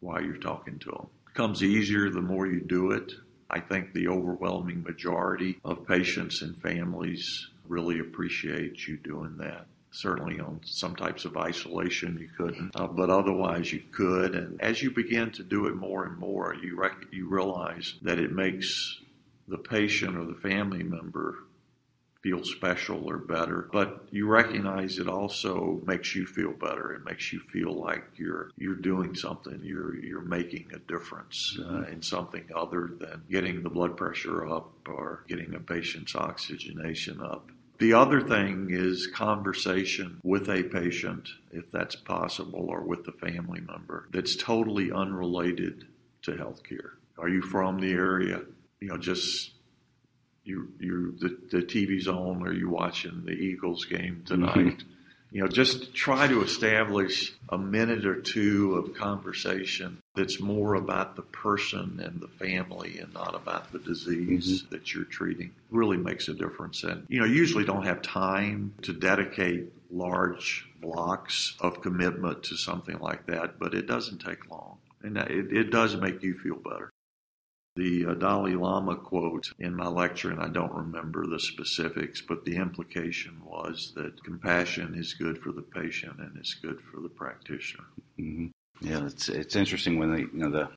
while 0.00 0.22
you're 0.22 0.36
talking 0.36 0.78
to 0.80 0.90
them. 0.90 1.06
It 1.26 1.34
becomes 1.34 1.62
easier 1.62 2.10
the 2.10 2.20
more 2.20 2.46
you 2.46 2.60
do 2.60 2.90
it. 2.90 3.12
I 3.48 3.60
think 3.60 3.92
the 3.92 4.08
overwhelming 4.08 4.82
majority 4.82 5.58
of 5.64 5.86
patients 5.86 6.42
and 6.42 6.60
families 6.60 7.48
really 7.66 8.00
appreciate 8.00 8.86
you 8.86 8.96
doing 8.96 9.36
that. 9.38 9.66
Certainly, 9.92 10.38
on 10.38 10.60
some 10.64 10.94
types 10.94 11.24
of 11.24 11.36
isolation, 11.36 12.16
you 12.20 12.28
couldn't, 12.36 12.70
uh, 12.76 12.86
but 12.86 13.10
otherwise 13.10 13.72
you 13.72 13.82
could. 13.90 14.36
And 14.36 14.60
as 14.60 14.82
you 14.82 14.92
begin 14.92 15.32
to 15.32 15.42
do 15.42 15.66
it 15.66 15.74
more 15.74 16.04
and 16.06 16.16
more, 16.16 16.54
you 16.54 16.76
rec- 16.76 17.12
you 17.12 17.28
realize 17.28 17.94
that 18.02 18.20
it 18.20 18.30
makes 18.30 19.00
the 19.48 19.58
patient 19.58 20.16
or 20.16 20.24
the 20.24 20.34
family 20.34 20.84
member 20.84 21.38
feel 22.22 22.44
special 22.44 23.08
or 23.08 23.18
better. 23.18 23.68
But 23.72 24.06
you 24.10 24.26
recognize 24.26 24.98
it 24.98 25.08
also 25.08 25.80
makes 25.86 26.14
you 26.14 26.26
feel 26.26 26.52
better. 26.52 26.92
It 26.92 27.04
makes 27.04 27.32
you 27.32 27.40
feel 27.40 27.72
like 27.72 28.04
you're 28.16 28.50
you're 28.56 28.74
doing 28.74 29.14
something. 29.14 29.60
You're 29.62 29.96
you're 29.96 30.20
making 30.20 30.70
a 30.74 30.78
difference 30.78 31.58
uh, 31.58 31.62
mm-hmm. 31.62 31.92
in 31.92 32.02
something 32.02 32.44
other 32.54 32.90
than 32.98 33.22
getting 33.30 33.62
the 33.62 33.70
blood 33.70 33.96
pressure 33.96 34.46
up 34.46 34.70
or 34.86 35.24
getting 35.28 35.54
a 35.54 35.60
patient's 35.60 36.14
oxygenation 36.14 37.20
up. 37.20 37.50
The 37.80 37.94
other 37.94 38.20
thing 38.20 38.68
is 38.70 39.06
conversation 39.06 40.20
with 40.22 40.50
a 40.50 40.64
patient, 40.64 41.30
if 41.50 41.70
that's 41.70 41.96
possible, 41.96 42.66
or 42.68 42.82
with 42.82 43.08
a 43.08 43.12
family 43.12 43.62
member 43.62 44.06
that's 44.12 44.36
totally 44.36 44.92
unrelated 44.92 45.86
to 46.22 46.32
healthcare. 46.32 46.90
Are 47.16 47.30
you 47.30 47.40
from 47.40 47.80
the 47.80 47.92
area? 47.92 48.42
You 48.80 48.88
know, 48.88 48.98
just 48.98 49.52
you 50.44 50.72
you 50.78 51.16
the, 51.20 51.38
the 51.50 51.62
TV's 51.62 52.06
on. 52.06 52.46
Are 52.46 52.52
you 52.52 52.68
watching 52.68 53.22
the 53.24 53.32
Eagles 53.32 53.86
game 53.86 54.24
tonight? 54.26 54.84
You 55.32 55.42
know, 55.42 55.48
just 55.48 55.94
try 55.94 56.26
to 56.26 56.42
establish 56.42 57.32
a 57.48 57.58
minute 57.58 58.04
or 58.04 58.20
two 58.20 58.74
of 58.74 58.94
conversation 58.94 60.02
that's 60.14 60.40
more 60.40 60.74
about 60.74 61.16
the 61.16 61.22
person 61.22 62.00
and 62.02 62.20
the 62.20 62.28
family 62.28 62.98
and 62.98 63.14
not 63.14 63.34
about 63.34 63.72
the 63.72 63.78
disease 63.78 64.62
mm-hmm. 64.62 64.74
that 64.74 64.92
you're 64.92 65.04
treating 65.04 65.52
really 65.70 65.96
makes 65.96 66.28
a 66.28 66.34
difference. 66.34 66.82
And, 66.82 67.06
you 67.08 67.20
know, 67.20 67.26
usually 67.26 67.64
don't 67.64 67.86
have 67.86 68.02
time 68.02 68.74
to 68.82 68.92
dedicate 68.92 69.72
large 69.90 70.68
blocks 70.80 71.56
of 71.60 71.80
commitment 71.80 72.42
to 72.44 72.56
something 72.56 72.98
like 72.98 73.26
that, 73.26 73.58
but 73.58 73.74
it 73.74 73.86
doesn't 73.86 74.18
take 74.18 74.50
long. 74.50 74.78
And 75.02 75.16
it, 75.16 75.52
it 75.52 75.70
does 75.70 75.96
make 75.96 76.22
you 76.22 76.34
feel 76.34 76.56
better 76.56 76.90
the 77.80 78.06
uh, 78.06 78.14
Dalai 78.14 78.54
Lama 78.54 78.94
quote 78.94 79.52
in 79.58 79.74
my 79.74 79.86
lecture, 79.86 80.30
and 80.30 80.40
I 80.40 80.48
don't 80.48 80.72
remember 80.72 81.26
the 81.26 81.40
specifics, 81.40 82.20
but 82.20 82.44
the 82.44 82.56
implication 82.56 83.40
was 83.42 83.92
that 83.96 84.22
compassion 84.22 84.94
is 84.94 85.14
good 85.14 85.38
for 85.38 85.50
the 85.50 85.62
patient 85.62 86.18
and 86.18 86.36
it's 86.36 86.54
good 86.54 86.78
for 86.92 87.00
the 87.00 87.08
practitioner. 87.08 87.86
Mm-hmm. 88.18 88.48
Yeah, 88.82 89.06
it's 89.06 89.28
it's 89.28 89.56
interesting 89.56 89.98
when 89.98 90.14
they, 90.14 90.20
you 90.20 90.30
know, 90.34 90.50
the 90.50 90.68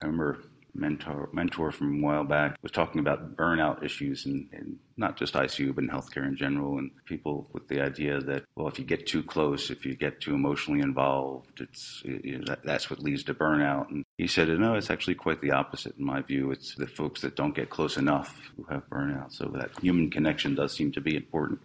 I 0.00 0.06
remember 0.06 0.38
mentor 0.78 1.28
mentor 1.32 1.70
from 1.70 1.98
a 1.98 2.06
while 2.06 2.24
back 2.24 2.56
was 2.62 2.72
talking 2.72 3.00
about 3.00 3.36
burnout 3.36 3.82
issues 3.82 4.26
and, 4.26 4.78
not 4.96 5.16
just 5.16 5.34
ICU 5.34 5.72
but 5.72 5.84
in 5.84 5.90
healthcare 5.90 6.26
in 6.26 6.36
general 6.36 6.78
and 6.78 6.90
people 7.04 7.48
with 7.52 7.68
the 7.68 7.80
idea 7.80 8.20
that 8.20 8.42
well 8.56 8.66
if 8.66 8.80
you 8.80 8.84
get 8.84 9.06
too 9.06 9.22
close 9.22 9.70
if 9.70 9.86
you 9.86 9.94
get 9.94 10.20
too 10.20 10.34
emotionally 10.34 10.80
involved 10.80 11.60
it's 11.60 12.02
you 12.04 12.38
know, 12.38 12.44
that, 12.48 12.64
that's 12.64 12.90
what 12.90 12.98
leads 12.98 13.22
to 13.22 13.32
burnout. 13.32 13.88
And 13.90 14.04
he 14.16 14.26
said 14.26 14.48
no 14.48 14.74
it's 14.74 14.90
actually 14.90 15.14
quite 15.14 15.40
the 15.40 15.52
opposite 15.52 15.96
in 15.96 16.04
my 16.04 16.20
view. 16.22 16.50
It's 16.50 16.74
the 16.74 16.88
folks 16.88 17.20
that 17.20 17.36
don't 17.36 17.54
get 17.54 17.70
close 17.70 17.96
enough 17.96 18.40
who 18.56 18.64
have 18.64 18.88
burnout 18.90 19.32
so 19.32 19.44
that 19.54 19.70
human 19.80 20.10
connection 20.10 20.56
does 20.56 20.74
seem 20.74 20.90
to 20.92 21.00
be 21.00 21.14
important. 21.14 21.60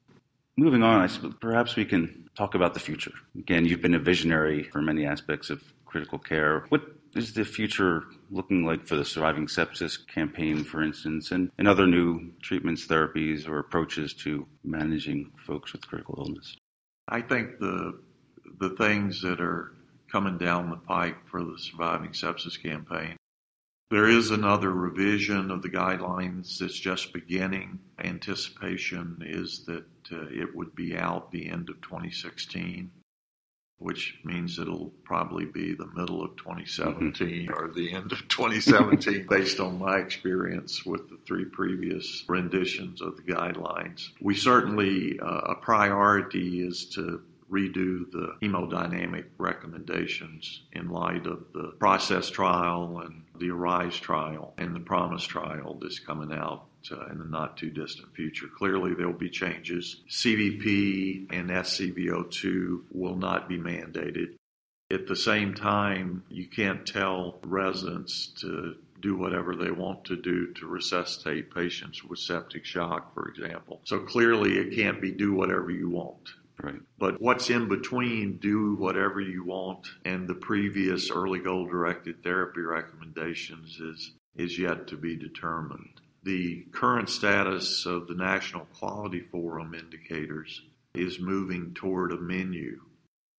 Moving 0.56 0.84
on 0.84 1.02
I 1.02 1.08
suppose 1.08 1.34
perhaps 1.42 1.76
we 1.76 1.86
can 1.86 2.30
talk 2.38 2.54
about 2.54 2.76
the 2.76 2.80
future. 2.80 3.14
Again 3.36 3.66
you've 3.66 3.82
been 3.82 3.96
a 3.96 4.00
visionary 4.00 4.62
for 4.62 4.80
many 4.80 5.08
aspects 5.08 5.50
of 5.50 5.64
critical 5.88 6.20
care. 6.20 6.66
What 6.70 6.84
is 7.16 7.34
the 7.34 7.46
future 7.46 8.04
looking 8.32 8.66
like 8.66 8.86
for 8.86 8.96
the 8.96 9.06
surviving 9.06 9.48
sepsis 9.48 9.98
campaign, 10.08 10.64
for 10.64 10.82
instance, 10.82 11.32
and, 11.32 11.52
and 11.58 11.68
other 11.68 11.86
new 11.86 12.32
treatments, 12.42 12.88
therapies, 12.88 13.48
or 13.48 13.60
approaches 13.60 14.14
to 14.14 14.48
managing 14.64 15.32
folks 15.38 15.74
with 15.74 15.88
critical 15.88 16.16
illness? 16.18 16.56
I 17.08 17.22
think 17.22 17.60
the 17.60 18.00
the 18.60 18.70
things 18.72 19.22
that 19.22 19.42
are 19.42 19.74
coming 20.12 20.38
down 20.38 20.70
the 20.70 20.78
pike 20.78 21.28
for 21.28 21.44
the 21.44 21.58
surviving 21.58 22.12
sepsis 22.12 22.62
campaign. 22.62 23.18
There 23.90 24.08
is 24.08 24.32
another 24.32 24.72
revision 24.72 25.52
of 25.52 25.62
the 25.62 25.70
guidelines 25.70 26.58
that's 26.58 26.80
just 26.80 27.14
beginning. 27.14 27.80
Anticipation 28.00 29.18
is 29.22 29.66
that 29.66 29.86
uh, 30.12 30.28
it 30.30 30.56
would 30.56 30.76
be 30.76 30.96
out 30.96 31.32
the 31.32 31.50
end 31.50 31.70
of 31.70 31.82
2016 31.82 32.92
which 33.80 34.18
means 34.24 34.60
it'll 34.60 34.94
probably 35.04 35.46
be 35.46 35.74
the 35.74 35.90
middle 35.94 36.24
of 36.24 36.36
2017 36.38 37.48
mm-hmm. 37.48 37.54
or 37.54 37.72
the 37.74 37.94
end 37.94 38.12
of 38.12 38.28
2017 38.30 39.28
based 39.30 39.60
on 39.60 39.78
my 39.78 39.98
experience 39.98 40.86
with 40.86 41.10
the 41.10 41.18
three 41.26 41.46
previous 41.46 42.24
renditions 42.28 43.02
of 43.02 43.18
the 43.18 43.24
guidelines. 43.24 44.10
We 44.22 44.36
certainly, 44.36 45.20
uh, 45.20 45.26
a 45.26 45.56
priority 45.56 46.66
is 46.66 46.86
to 46.92 47.22
redo 47.52 48.10
the 48.12 48.36
hemodynamic 48.42 49.26
recommendations 49.38 50.64
in 50.72 50.90
light 50.90 51.28
of 51.28 51.46
the 51.54 51.74
ProCESS 51.80 52.32
trial 52.32 53.02
and 53.06 53.24
the 53.38 53.52
ARISE 53.52 53.98
trial 53.98 54.54
and 54.58 54.76
the 54.76 54.80
PROMISE 54.80 55.26
trial 55.26 55.78
that's 55.82 56.00
coming 56.00 56.34
out 56.34 56.66
uh, 56.92 57.06
in 57.08 57.20
the 57.20 57.26
not 57.26 57.58
too 57.58 57.70
distant 57.70 58.14
future. 58.14 58.48
Clearly, 58.48 58.94
there 58.94 59.08
will 59.08 59.14
be 59.14 59.30
changes. 59.30 60.02
CVP 60.10 61.32
and 61.32 61.50
SCVO2 61.50 62.84
will 62.92 63.16
not 63.16 63.48
be 63.48 63.58
mandated. 63.58 64.36
At 64.92 65.08
the 65.08 65.16
same 65.16 65.54
time, 65.54 66.24
you 66.30 66.48
can't 66.48 66.86
tell 66.86 67.40
residents 67.44 68.28
to 68.42 68.76
do 69.04 69.18
whatever 69.18 69.56
they 69.56 69.70
want 69.70 70.06
to 70.06 70.16
do 70.16 70.54
to 70.54 70.66
resuscitate 70.66 71.54
patients 71.54 72.04
with 72.04 72.20
septic 72.20 72.64
shock, 72.64 73.14
for 73.14 73.28
example. 73.28 73.82
So 73.84 74.00
clearly 74.00 74.58
it 74.58 74.76
can't 74.76 75.02
be 75.02 75.12
do 75.12 75.34
whatever 75.34 75.72
you 75.72 75.90
want. 75.90 76.30
Right. 76.62 76.80
But 76.98 77.20
what's 77.20 77.50
in 77.50 77.68
between 77.68 78.38
do 78.38 78.76
whatever 78.76 79.20
you 79.20 79.44
want 79.44 79.88
and 80.06 80.28
the 80.28 80.36
previous 80.36 81.12
early 81.12 81.40
goal 81.40 81.66
directed 81.66 82.24
therapy 82.24 82.62
recommendations 82.62 83.80
is, 83.80 84.12
is 84.36 84.58
yet 84.58 84.88
to 84.88 84.98
be 84.98 85.18
determined. 85.18 86.00
The 86.24 86.66
current 86.72 87.10
status 87.10 87.86
of 87.86 88.08
the 88.08 88.16
National 88.16 88.66
Quality 88.66 89.20
Forum 89.20 89.74
indicators 89.74 90.62
is 90.96 91.20
moving 91.20 91.74
toward 91.74 92.14
a 92.14 92.18
menu, 92.18 92.80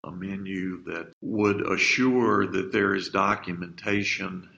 a 0.03 0.11
menu 0.11 0.85
that 0.85 1.13
would 1.23 1.67
assure 1.67 2.47
that 2.47 2.73
there 2.73 2.95
is 2.95 3.09
documentation 3.09 4.51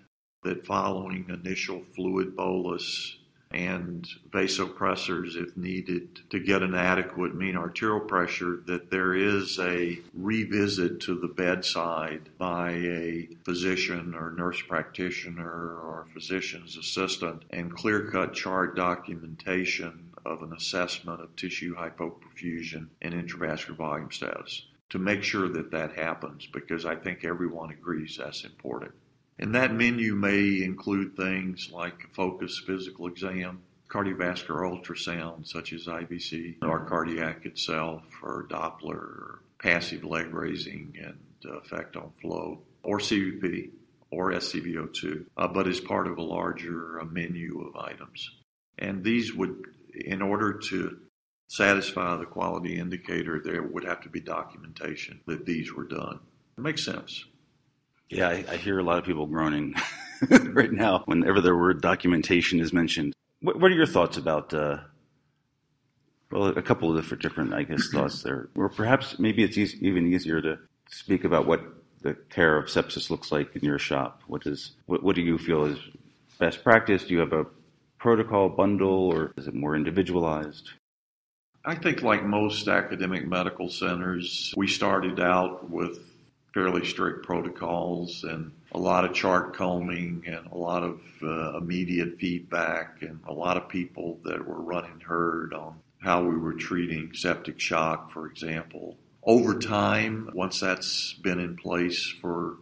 that 0.43 0.67
following 0.67 1.27
initial 1.29 1.85
fluid 1.95 2.35
bolus 2.35 3.17
and 3.57 4.07
vasopressors 4.29 5.35
if 5.35 5.57
needed 5.57 6.21
to 6.29 6.39
get 6.39 6.63
an 6.63 6.75
adequate 6.75 7.35
mean 7.35 7.57
arterial 7.57 8.01
pressure, 8.01 8.61
that 8.67 8.91
there 8.91 9.15
is 9.15 9.59
a 9.59 9.99
revisit 10.13 11.01
to 11.01 11.19
the 11.19 11.29
bedside 11.29 12.29
by 12.37 12.73
a 12.73 13.29
physician 13.45 14.15
or 14.15 14.33
nurse 14.33 14.61
practitioner 14.69 15.43
or 15.43 16.07
physician's 16.13 16.77
assistant 16.77 17.45
and 17.49 17.75
clear 17.75 18.11
cut 18.11 18.35
chart 18.35 18.77
documentation 18.77 20.11
of 20.27 20.43
an 20.43 20.53
assessment 20.53 21.23
of 21.23 21.35
tissue 21.35 21.75
hypoperfusion 21.75 22.89
and 23.01 23.15
intravascular 23.15 23.75
volume 23.77 24.11
status 24.11 24.67
to 24.91 24.99
make 24.99 25.23
sure 25.23 25.49
that 25.49 25.71
that 25.71 25.93
happens 25.93 26.47
because 26.47 26.85
I 26.85 26.95
think 26.95 27.25
everyone 27.25 27.71
agrees 27.71 28.19
that's 28.19 28.45
important. 28.45 28.93
And 29.39 29.55
that 29.55 29.75
menu 29.75 30.15
may 30.15 30.63
include 30.63 31.17
things 31.17 31.71
like 31.73 32.05
a 32.05 32.15
focused 32.15 32.65
physical 32.67 33.07
exam, 33.07 33.63
cardiovascular 33.89 34.63
ultrasound 34.63 35.47
such 35.47 35.73
as 35.73 35.87
IVC, 35.87 36.57
or 36.63 36.87
cardiac 36.87 37.45
itself, 37.45 38.05
or 38.23 38.47
Doppler, 38.49 38.95
or 38.95 39.43
passive 39.59 40.05
leg 40.05 40.33
raising 40.33 40.95
and 41.03 41.19
effect 41.53 41.97
on 41.97 42.13
flow, 42.21 42.61
or 42.83 42.99
CVP, 42.99 43.71
or 44.11 44.33
SCVO2, 44.33 45.27
uh, 45.37 45.49
but 45.49 45.67
as 45.69 45.81
part 45.81 46.07
of 46.07 46.19
a 46.19 46.23
larger 46.23 47.01
uh, 47.01 47.05
menu 47.05 47.61
of 47.61 47.77
items. 47.77 48.31
And 48.79 49.05
these 49.05 49.35
would, 49.35 49.65
in 49.95 50.23
order 50.23 50.55
to 50.71 50.99
satisfy 51.49 52.17
the 52.17 52.25
quality 52.25 52.79
indicator, 52.79 53.41
there 53.45 53.63
would 53.63 53.85
have 53.85 54.01
to 54.03 54.09
be 54.09 54.21
documentation 54.21 55.21
that 55.27 55.47
these 55.47 55.73
were 55.73 55.85
done. 55.85 56.21
It 56.57 56.61
makes 56.61 56.85
sense. 56.85 57.25
Yeah, 58.09 58.29
I, 58.29 58.45
I, 58.51 58.57
hear 58.57 58.79
a 58.79 58.85
lot 58.85 58.99
of 58.99 59.05
people 59.05 59.27
groaning 59.27 59.75
right 60.31 60.71
now 60.71 61.03
whenever 61.07 61.41
the 61.41 61.55
word 61.55 61.81
documentation 61.81 62.61
is 62.61 62.73
mentioned. 62.73 63.13
What, 63.41 63.61
what 63.61 63.71
are 63.71 63.75
your 63.75 63.87
thoughts 63.87 64.17
about? 64.17 64.55
Uh, 64.55 64.79
well, 66.31 66.47
a 66.47 66.63
couple 66.63 66.91
of 66.91 66.97
different, 66.97 67.23
different 67.23 67.55
I 67.55 67.65
guess, 67.65 67.89
thoughts 67.93 68.23
there. 68.23 68.49
Or 68.55 68.69
perhaps 68.69 69.19
maybe 69.19 69.43
it's 69.43 69.59
easy, 69.59 69.79
even 69.87 70.13
easier 70.13 70.41
to 70.41 70.59
speak 70.89 71.25
about 71.25 71.47
what 71.47 71.63
the 72.03 72.15
care 72.31 72.57
of 72.57 72.67
sepsis 72.67 73.11
looks 73.11 73.33
like 73.33 73.55
in 73.57 73.65
your 73.65 73.79
shop. 73.79 74.23
What 74.27 74.47
is 74.47 74.73
what, 74.87 75.03
what 75.03 75.17
do 75.17 75.23
you 75.23 75.39
feel 75.39 75.65
is 75.65 75.79
best 76.39 76.63
practice? 76.63 77.05
Do 77.05 77.15
you 77.15 77.21
have 77.21 77.33
a 77.33 77.47
protocol 77.99 78.49
bundle, 78.49 79.09
or 79.13 79.33
is 79.37 79.49
it 79.49 79.55
more 79.55 79.75
individualized? 79.75 80.71
I 81.65 81.75
think, 81.75 82.03
like 82.03 82.25
most 82.25 82.69
academic 82.69 83.27
medical 83.27 83.69
centers, 83.69 84.55
we 84.57 84.69
started 84.69 85.19
out 85.19 85.69
with 85.69 85.99
fairly 86.57 86.87
strict 86.87 87.23
protocols 87.23 88.25
and 88.25 88.51
a 88.73 88.79
lot 88.79 89.05
of 89.05 89.13
chart 89.13 89.55
combing 89.55 90.25
and 90.27 90.47
a 90.47 90.57
lot 90.57 90.83
of 90.83 90.99
uh, 91.23 91.59
immediate 91.59 92.19
feedback 92.19 93.03
and 93.03 93.21
a 93.29 93.33
lot 93.33 93.59
of 93.59 93.69
people 93.69 94.19
that 94.25 94.49
were 94.49 94.63
running 94.63 94.99
herd 95.01 95.53
on 95.53 95.79
how 96.01 96.23
we 96.23 96.35
were 96.35 96.55
treating 96.55 97.13
septic 97.13 97.61
shock, 97.61 98.11
for 98.11 98.27
example. 98.27 98.97
Over 99.23 99.59
time, 99.59 100.31
once 100.33 100.59
that's 100.59 101.13
been 101.23 101.41
in 101.41 101.57
place 101.57 102.11
for 102.23 102.57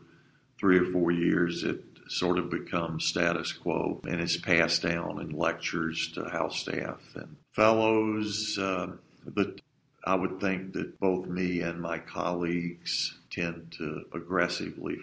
three 0.58 0.78
or 0.78 0.86
four 0.86 1.12
years, 1.12 1.62
it 1.62 1.84
sort 2.08 2.40
of 2.40 2.50
becomes 2.50 3.04
status 3.04 3.52
quo 3.52 4.00
and 4.08 4.20
is 4.20 4.36
passed 4.36 4.82
down 4.82 5.20
in 5.20 5.30
lectures 5.30 6.10
to 6.14 6.24
house 6.24 6.58
staff 6.58 7.00
and 7.14 7.36
fellows. 7.52 8.58
Uh, 8.60 8.88
but 9.24 9.60
I 10.04 10.16
would 10.16 10.40
think 10.40 10.72
that 10.72 10.98
both 10.98 11.26
me 11.26 11.60
and 11.60 11.80
my 11.80 11.98
colleagues 11.98 13.20
tend 13.35 13.73
to 13.79 14.05
aggressively 14.12 14.97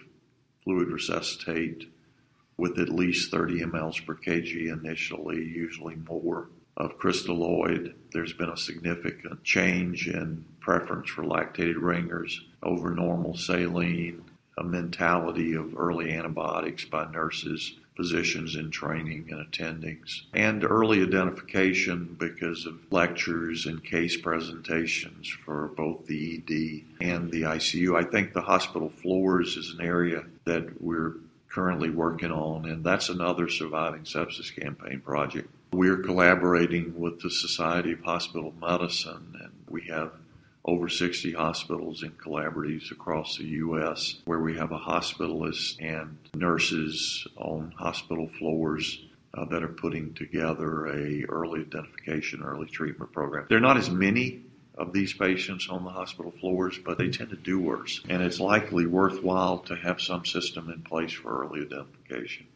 fluid 0.64 0.88
resuscitate 0.88 1.84
with 2.56 2.78
at 2.78 2.88
least 2.88 3.30
30 3.30 3.60
mLs 3.62 4.04
per 4.06 4.14
kg 4.14 4.72
initially, 4.72 5.36
usually 5.36 5.96
more 5.96 6.48
of 6.76 6.98
crystalloid. 6.98 7.94
There's 8.12 8.32
been 8.32 8.50
a 8.50 8.56
significant 8.56 9.42
change 9.42 10.08
in 10.08 10.44
preference 10.60 11.10
for 11.10 11.24
lactated 11.24 11.80
Ringer's 11.80 12.40
over 12.62 12.90
normal 12.90 13.36
saline, 13.36 14.24
a 14.58 14.64
mentality 14.64 15.54
of 15.54 15.76
early 15.76 16.12
antibiotics 16.12 16.84
by 16.84 17.10
nurses 17.10 17.78
physicians 17.96 18.56
in 18.56 18.70
training 18.70 19.28
and 19.30 19.46
attendings, 19.46 20.22
and 20.32 20.64
early 20.64 21.02
identification 21.02 22.16
because 22.18 22.66
of 22.66 22.80
lectures 22.90 23.66
and 23.66 23.84
case 23.84 24.16
presentations 24.16 25.28
for 25.28 25.68
both 25.68 26.06
the 26.06 26.36
ED 26.36 27.06
and 27.06 27.30
the 27.30 27.42
ICU. 27.42 27.96
I 27.98 28.08
think 28.08 28.32
the 28.32 28.42
hospital 28.42 28.88
floors 28.88 29.56
is 29.56 29.74
an 29.78 29.84
area 29.84 30.24
that 30.44 30.82
we're 30.82 31.16
currently 31.48 31.90
working 31.90 32.32
on, 32.32 32.64
and 32.64 32.82
that's 32.82 33.08
another 33.08 33.48
surviving 33.48 34.04
sepsis 34.04 34.54
campaign 34.54 35.00
project. 35.00 35.48
We're 35.72 35.98
collaborating 35.98 36.98
with 36.98 37.20
the 37.20 37.30
Society 37.30 37.92
of 37.92 38.00
Hospital 38.00 38.54
Medicine, 38.60 39.38
and 39.40 39.52
we 39.68 39.82
have 39.88 40.12
over 40.64 40.88
60 40.88 41.32
hospitals 41.32 42.02
and 42.02 42.16
collaboratives 42.18 42.90
across 42.90 43.36
the 43.36 43.44
U.S. 43.44 44.20
where 44.24 44.38
we 44.38 44.56
have 44.56 44.72
a 44.72 44.78
hospitalist 44.78 45.76
and 45.80 46.16
nurses 46.34 47.26
on 47.36 47.72
hospital 47.76 48.30
floors 48.38 49.04
uh, 49.34 49.44
that 49.46 49.62
are 49.62 49.68
putting 49.68 50.14
together 50.14 50.86
a 50.86 51.24
early 51.28 51.60
identification, 51.60 52.42
early 52.42 52.68
treatment 52.68 53.12
program. 53.12 53.46
There 53.48 53.58
are 53.58 53.62
not 53.62 53.76
as 53.76 53.90
many 53.90 54.42
of 54.76 54.92
these 54.92 55.12
patients 55.12 55.68
on 55.68 55.84
the 55.84 55.90
hospital 55.90 56.32
floors, 56.40 56.78
but 56.78 56.96
they 56.96 57.10
tend 57.10 57.30
to 57.30 57.36
do 57.36 57.58
worse. 57.58 58.00
And 58.08 58.22
it's 58.22 58.40
likely 58.40 58.86
worthwhile 58.86 59.58
to 59.60 59.76
have 59.76 60.00
some 60.00 60.24
system 60.24 60.70
in 60.70 60.82
place 60.82 61.12
for 61.12 61.44
early 61.44 61.62
identification. 61.62 62.46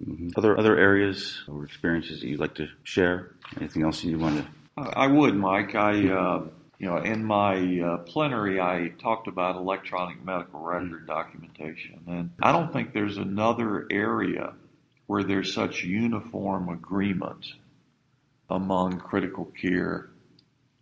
Mm-hmm. 0.00 0.30
Other 0.36 0.58
other 0.58 0.76
areas 0.76 1.42
or 1.48 1.64
experiences 1.64 2.20
that 2.20 2.26
you'd 2.26 2.40
like 2.40 2.54
to 2.54 2.68
share? 2.82 3.32
Anything 3.58 3.82
else 3.82 4.02
you 4.02 4.18
want 4.18 4.38
to? 4.38 4.46
I 4.76 5.06
would, 5.06 5.36
Mike. 5.36 5.74
I 5.74 6.08
uh, 6.08 6.42
you 6.82 6.88
know, 6.88 6.96
in 6.96 7.24
my 7.24 7.80
uh, 7.80 7.98
plenary, 7.98 8.60
I 8.60 8.90
talked 9.00 9.28
about 9.28 9.54
electronic 9.54 10.22
medical 10.24 10.58
record 10.58 11.06
documentation, 11.06 12.00
and 12.08 12.30
I 12.42 12.50
don't 12.50 12.72
think 12.72 12.92
there's 12.92 13.18
another 13.18 13.86
area 13.88 14.54
where 15.06 15.22
there's 15.22 15.54
such 15.54 15.84
uniform 15.84 16.68
agreement 16.68 17.46
among 18.50 18.98
critical 18.98 19.44
care 19.44 20.10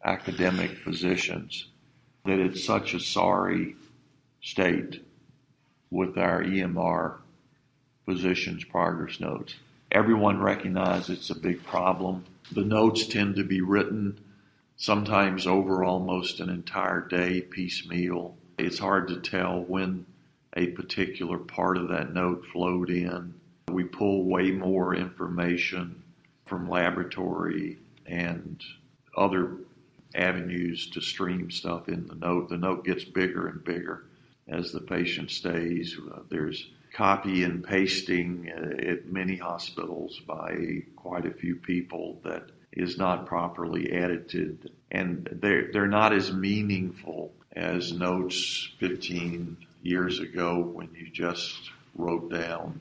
academic 0.02 0.78
physicians 0.78 1.66
that 2.24 2.38
it's 2.38 2.64
such 2.64 2.94
a 2.94 3.00
sorry 3.00 3.76
state 4.40 5.04
with 5.90 6.16
our 6.16 6.42
EMR 6.42 7.18
physicians' 8.06 8.64
progress 8.64 9.20
notes. 9.20 9.54
Everyone 9.92 10.40
recognizes 10.40 11.10
it's 11.10 11.28
a 11.28 11.38
big 11.38 11.62
problem. 11.62 12.24
The 12.52 12.64
notes 12.64 13.06
tend 13.06 13.36
to 13.36 13.44
be 13.44 13.60
written 13.60 14.18
sometimes 14.80 15.46
over 15.46 15.84
almost 15.84 16.40
an 16.40 16.48
entire 16.48 17.02
day 17.02 17.42
piecemeal. 17.42 18.34
It's 18.58 18.78
hard 18.78 19.08
to 19.08 19.20
tell 19.20 19.60
when 19.60 20.06
a 20.56 20.68
particular 20.68 21.36
part 21.36 21.76
of 21.76 21.88
that 21.88 22.14
note 22.14 22.46
flowed 22.46 22.88
in. 22.88 23.34
We 23.68 23.84
pull 23.84 24.24
way 24.24 24.50
more 24.50 24.94
information 24.94 26.02
from 26.46 26.68
laboratory 26.68 27.76
and 28.06 28.60
other 29.14 29.58
avenues 30.14 30.88
to 30.90 31.02
stream 31.02 31.50
stuff 31.50 31.88
in 31.88 32.08
the 32.08 32.14
note. 32.14 32.48
The 32.48 32.56
note 32.56 32.86
gets 32.86 33.04
bigger 33.04 33.48
and 33.48 33.62
bigger 33.62 34.06
as 34.48 34.72
the 34.72 34.80
patient 34.80 35.30
stays. 35.30 35.96
Uh, 36.10 36.20
there's 36.30 36.70
copy 36.94 37.44
and 37.44 37.62
pasting 37.62 38.50
uh, 38.50 38.90
at 38.90 39.06
many 39.06 39.36
hospitals 39.36 40.18
by 40.26 40.84
quite 40.96 41.26
a 41.26 41.34
few 41.34 41.56
people 41.56 42.18
that 42.24 42.48
is 42.72 42.98
not 42.98 43.26
properly 43.26 43.90
edited 43.90 44.70
and 44.90 45.28
they're, 45.40 45.70
they're 45.72 45.86
not 45.86 46.12
as 46.12 46.32
meaningful 46.32 47.32
as 47.52 47.92
notes 47.92 48.70
15 48.78 49.56
years 49.82 50.20
ago 50.20 50.58
when 50.60 50.88
you 50.94 51.08
just 51.10 51.70
wrote 51.94 52.30
down 52.30 52.80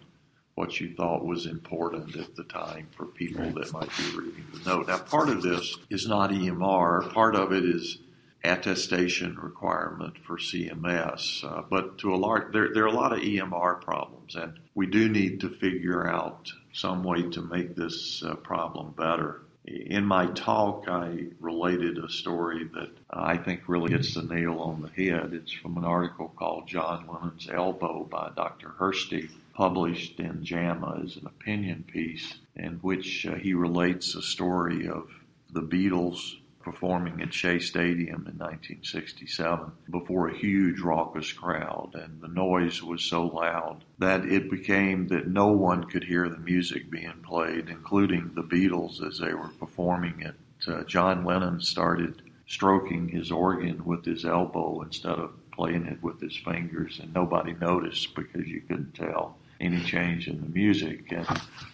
what 0.55 0.79
you 0.79 0.93
thought 0.93 1.25
was 1.25 1.45
important 1.45 2.15
at 2.17 2.35
the 2.35 2.43
time 2.43 2.87
for 2.95 3.05
people 3.05 3.49
that 3.51 3.71
might 3.71 3.89
be 3.97 4.17
reading 4.17 4.45
the 4.51 4.69
note. 4.69 4.87
Now, 4.87 4.97
part 4.97 5.29
of 5.29 5.41
this 5.41 5.77
is 5.89 6.05
not 6.05 6.31
EMR. 6.31 7.13
Part 7.13 7.35
of 7.35 7.53
it 7.53 7.63
is 7.63 7.99
attestation 8.43 9.37
requirement 9.37 10.17
for 10.17 10.37
CMS. 10.37 11.43
Uh, 11.43 11.61
but 11.69 11.97
to 11.99 12.13
a 12.13 12.17
large, 12.17 12.51
there, 12.51 12.73
there 12.73 12.83
are 12.83 12.87
a 12.87 12.91
lot 12.91 13.13
of 13.13 13.19
EMR 13.19 13.81
problems, 13.81 14.35
and 14.35 14.59
we 14.75 14.85
do 14.85 15.07
need 15.07 15.39
to 15.41 15.49
figure 15.49 16.07
out 16.07 16.51
some 16.73 17.03
way 17.03 17.23
to 17.29 17.41
make 17.41 17.75
this 17.75 18.21
uh, 18.23 18.35
problem 18.35 18.93
better. 18.97 19.41
In 19.69 20.03
my 20.03 20.25
talk, 20.25 20.85
I 20.87 21.25
related 21.39 21.99
a 21.99 22.09
story 22.09 22.63
that 22.73 22.89
I 23.11 23.37
think 23.37 23.69
really 23.69 23.91
hits 23.91 24.15
the 24.15 24.23
nail 24.23 24.59
on 24.59 24.81
the 24.81 24.89
head. 24.89 25.31
It's 25.31 25.51
from 25.51 25.77
an 25.77 25.85
article 25.85 26.33
called 26.35 26.67
John 26.67 27.05
Lennon's 27.07 27.47
Elbow 27.47 28.05
by 28.05 28.31
Dr. 28.35 28.69
Hirschtick, 28.69 29.29
published 29.53 30.19
in 30.19 30.43
JAMA 30.43 31.03
as 31.03 31.17
an 31.17 31.27
opinion 31.27 31.83
piece, 31.83 32.39
in 32.55 32.79
which 32.81 33.27
uh, 33.27 33.35
he 33.35 33.53
relates 33.53 34.15
a 34.15 34.23
story 34.23 34.87
of 34.87 35.07
the 35.51 35.61
Beatles 35.61 36.37
performing 36.71 37.19
at 37.19 37.33
Shea 37.33 37.57
Stadium 37.57 38.27
in 38.27 38.37
1967 38.37 39.71
before 39.89 40.27
a 40.27 40.37
huge 40.37 40.79
raucous 40.81 41.33
crowd, 41.33 41.95
and 41.95 42.21
the 42.21 42.27
noise 42.27 42.83
was 42.83 43.03
so 43.03 43.25
loud 43.25 43.83
that 43.97 44.23
it 44.25 44.51
became 44.51 45.07
that 45.07 45.27
no 45.27 45.47
one 45.47 45.85
could 45.85 46.03
hear 46.03 46.29
the 46.29 46.37
music 46.37 46.91
being 46.91 47.23
played, 47.23 47.69
including 47.69 48.31
the 48.35 48.43
Beatles 48.43 49.03
as 49.03 49.17
they 49.17 49.33
were 49.33 49.47
performing 49.59 50.21
it. 50.21 50.35
Uh, 50.67 50.83
John 50.83 51.25
Lennon 51.25 51.59
started 51.59 52.21
stroking 52.45 53.09
his 53.09 53.31
organ 53.31 53.83
with 53.83 54.05
his 54.05 54.23
elbow 54.23 54.81
instead 54.83 55.17
of 55.17 55.31
playing 55.51 55.87
it 55.87 56.03
with 56.03 56.21
his 56.21 56.37
fingers, 56.37 56.99
and 57.01 57.11
nobody 57.15 57.53
noticed 57.53 58.13
because 58.13 58.47
you 58.47 58.61
couldn't 58.61 58.93
tell 58.93 59.37
any 59.59 59.81
change 59.81 60.27
in 60.27 60.39
the 60.39 60.49
music. 60.49 61.11
And 61.11 61.25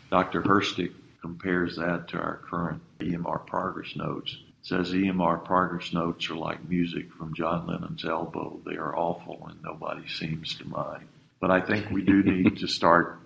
Dr. 0.09 0.41
Hirschtick 0.41 0.93
compares 1.21 1.75
that 1.75 2.07
to 2.09 2.17
our 2.17 2.37
current 2.49 2.81
EMR 3.01 3.45
progress 3.45 3.93
notes 3.97 4.37
says 4.65 4.91
EMR 4.93 5.45
progress 5.45 5.93
notes 5.93 6.27
are 6.31 6.35
like 6.35 6.67
music 6.67 7.13
from 7.13 7.35
John 7.35 7.67
Lennon's 7.67 8.03
elbow. 8.03 8.59
They 8.65 8.77
are 8.77 8.97
awful 8.97 9.45
and 9.47 9.61
nobody 9.61 10.07
seems 10.07 10.55
to 10.55 10.67
mind. 10.67 11.07
But 11.39 11.51
I 11.51 11.61
think 11.61 11.91
we 11.91 12.01
do 12.01 12.23
need 12.23 12.57
to 12.57 12.67
start 12.67 13.19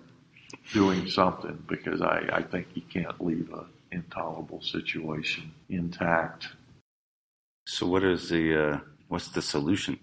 doing 0.74 1.08
something 1.08 1.64
because 1.66 2.02
I, 2.02 2.28
I 2.30 2.42
think 2.42 2.66
you 2.74 2.82
can't 2.82 3.18
leave 3.24 3.50
an 3.54 3.64
intolerable 3.90 4.60
situation 4.60 5.52
intact. 5.70 6.48
So 7.66 7.86
what 7.86 8.04
is 8.04 8.28
the 8.28 8.72
uh, 8.72 8.80
what's 9.08 9.28
the 9.28 9.40
solution? 9.40 9.98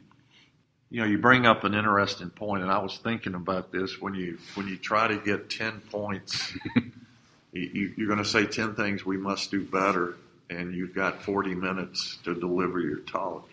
You 0.90 1.02
know, 1.02 1.06
you 1.06 1.20
bring 1.20 1.46
up 1.46 1.64
an 1.64 1.76
interesting 1.76 2.32
point, 2.32 2.64
and 2.64 2.72
I 2.72 2.80
was 2.80 2.98
thinking 2.98 3.36
about 3.36 3.72
this 3.72 4.02
when 4.02 4.16
you 4.16 4.40
when 4.56 4.68
you 4.68 4.78
try 4.78 5.08
to 5.08 5.18
get 5.18 5.52
ten 5.52 5.82
points. 5.92 6.52
you, 7.52 7.94
you're 7.96 8.08
going 8.08 8.24
to 8.24 8.26
say 8.26 8.48
ten 8.48 8.74
things 8.74 9.06
we 9.06 9.18
must 9.18 9.52
do 9.52 9.64
better 9.64 10.16
and 10.50 10.74
you've 10.74 10.96
got 10.96 11.22
40 11.22 11.56
minutes 11.56 12.18
to 12.24 12.34
deliver 12.34 12.80
your 12.80 13.00
talk 13.02 13.50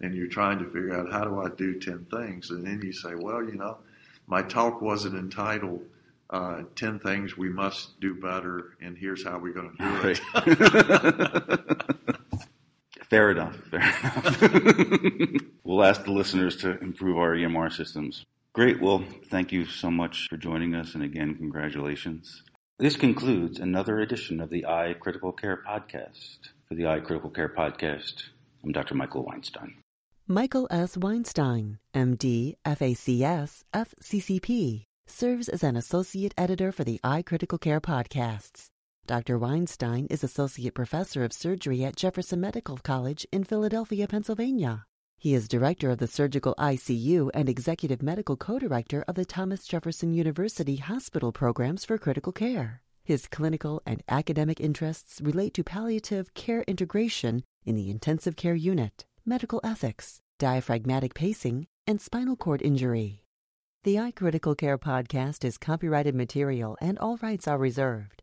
and 0.00 0.14
you're 0.14 0.28
trying 0.28 0.58
to 0.58 0.64
figure 0.64 0.94
out 0.94 1.10
how 1.10 1.24
do 1.24 1.40
I 1.40 1.48
do 1.56 1.78
10 1.78 2.06
things? 2.10 2.50
And 2.50 2.66
then 2.66 2.80
you 2.82 2.92
say 2.92 3.14
well 3.14 3.42
you 3.42 3.54
know 3.54 3.78
my 4.26 4.42
talk 4.42 4.80
wasn't 4.82 5.16
entitled 5.16 5.82
uh, 6.30 6.62
10 6.76 6.98
things 7.00 7.36
we 7.36 7.48
must 7.48 7.98
do 8.00 8.14
better 8.14 8.76
and 8.80 8.96
here's 8.96 9.24
how 9.24 9.38
we're 9.38 9.52
going 9.52 9.74
to 9.76 9.78
do 9.78 10.08
it. 10.08 10.20
Fair 13.04 13.30
enough 13.30 13.56
fair 13.56 13.80
enough. 13.80 14.42
We'll 15.64 15.84
ask 15.84 16.04
the 16.04 16.12
listeners 16.12 16.56
to 16.56 16.78
improve 16.80 17.18
our 17.18 17.34
EMR 17.34 17.70
systems. 17.70 18.24
Great. 18.54 18.80
Well 18.80 19.04
thank 19.30 19.52
you 19.52 19.66
so 19.66 19.90
much 19.90 20.26
for 20.28 20.36
joining 20.36 20.74
us 20.74 20.94
and 20.94 21.02
again 21.02 21.34
congratulations 21.34 22.42
this 22.78 22.96
concludes 22.96 23.58
another 23.58 23.98
edition 23.98 24.40
of 24.40 24.50
the 24.50 24.64
iCritical 24.68 25.36
Care 25.36 25.62
Podcast. 25.68 26.38
For 26.68 26.76
the 26.76 26.84
iCritical 26.84 27.34
Care 27.34 27.48
Podcast, 27.48 28.22
I'm 28.62 28.70
Dr. 28.70 28.94
Michael 28.94 29.24
Weinstein. 29.24 29.74
Michael 30.28 30.68
S. 30.70 30.96
Weinstein, 30.96 31.78
MD, 31.92 32.54
FACS, 32.64 33.64
FCCP, 33.74 34.84
serves 35.08 35.48
as 35.48 35.64
an 35.64 35.74
associate 35.74 36.34
editor 36.38 36.70
for 36.70 36.84
the 36.84 37.00
iCritical 37.02 37.60
Care 37.60 37.80
Podcasts. 37.80 38.66
Dr. 39.06 39.38
Weinstein 39.38 40.06
is 40.10 40.22
Associate 40.22 40.74
Professor 40.74 41.24
of 41.24 41.32
Surgery 41.32 41.82
at 41.82 41.96
Jefferson 41.96 42.40
Medical 42.40 42.76
College 42.76 43.26
in 43.32 43.42
Philadelphia, 43.42 44.06
Pennsylvania. 44.06 44.84
He 45.20 45.34
is 45.34 45.48
director 45.48 45.90
of 45.90 45.98
the 45.98 46.06
Surgical 46.06 46.54
ICU 46.60 47.30
and 47.34 47.48
executive 47.48 48.02
medical 48.02 48.36
co-director 48.36 49.04
of 49.08 49.16
the 49.16 49.24
Thomas 49.24 49.66
Jefferson 49.66 50.14
University 50.14 50.76
Hospital 50.76 51.32
Programs 51.32 51.84
for 51.84 51.98
Critical 51.98 52.30
Care. 52.30 52.82
His 53.02 53.26
clinical 53.26 53.82
and 53.84 54.00
academic 54.08 54.60
interests 54.60 55.20
relate 55.20 55.54
to 55.54 55.64
palliative 55.64 56.34
care 56.34 56.62
integration 56.68 57.42
in 57.66 57.74
the 57.74 57.90
intensive 57.90 58.36
care 58.36 58.54
unit, 58.54 59.06
medical 59.26 59.60
ethics, 59.64 60.20
diaphragmatic 60.38 61.14
pacing, 61.14 61.66
and 61.84 62.00
spinal 62.00 62.36
cord 62.36 62.62
injury. 62.62 63.24
The 63.82 63.96
iCritical 63.96 64.56
Care 64.56 64.78
podcast 64.78 65.44
is 65.44 65.58
copyrighted 65.58 66.14
material 66.14 66.78
and 66.80 66.96
all 66.96 67.16
rights 67.16 67.48
are 67.48 67.58
reserved. 67.58 68.22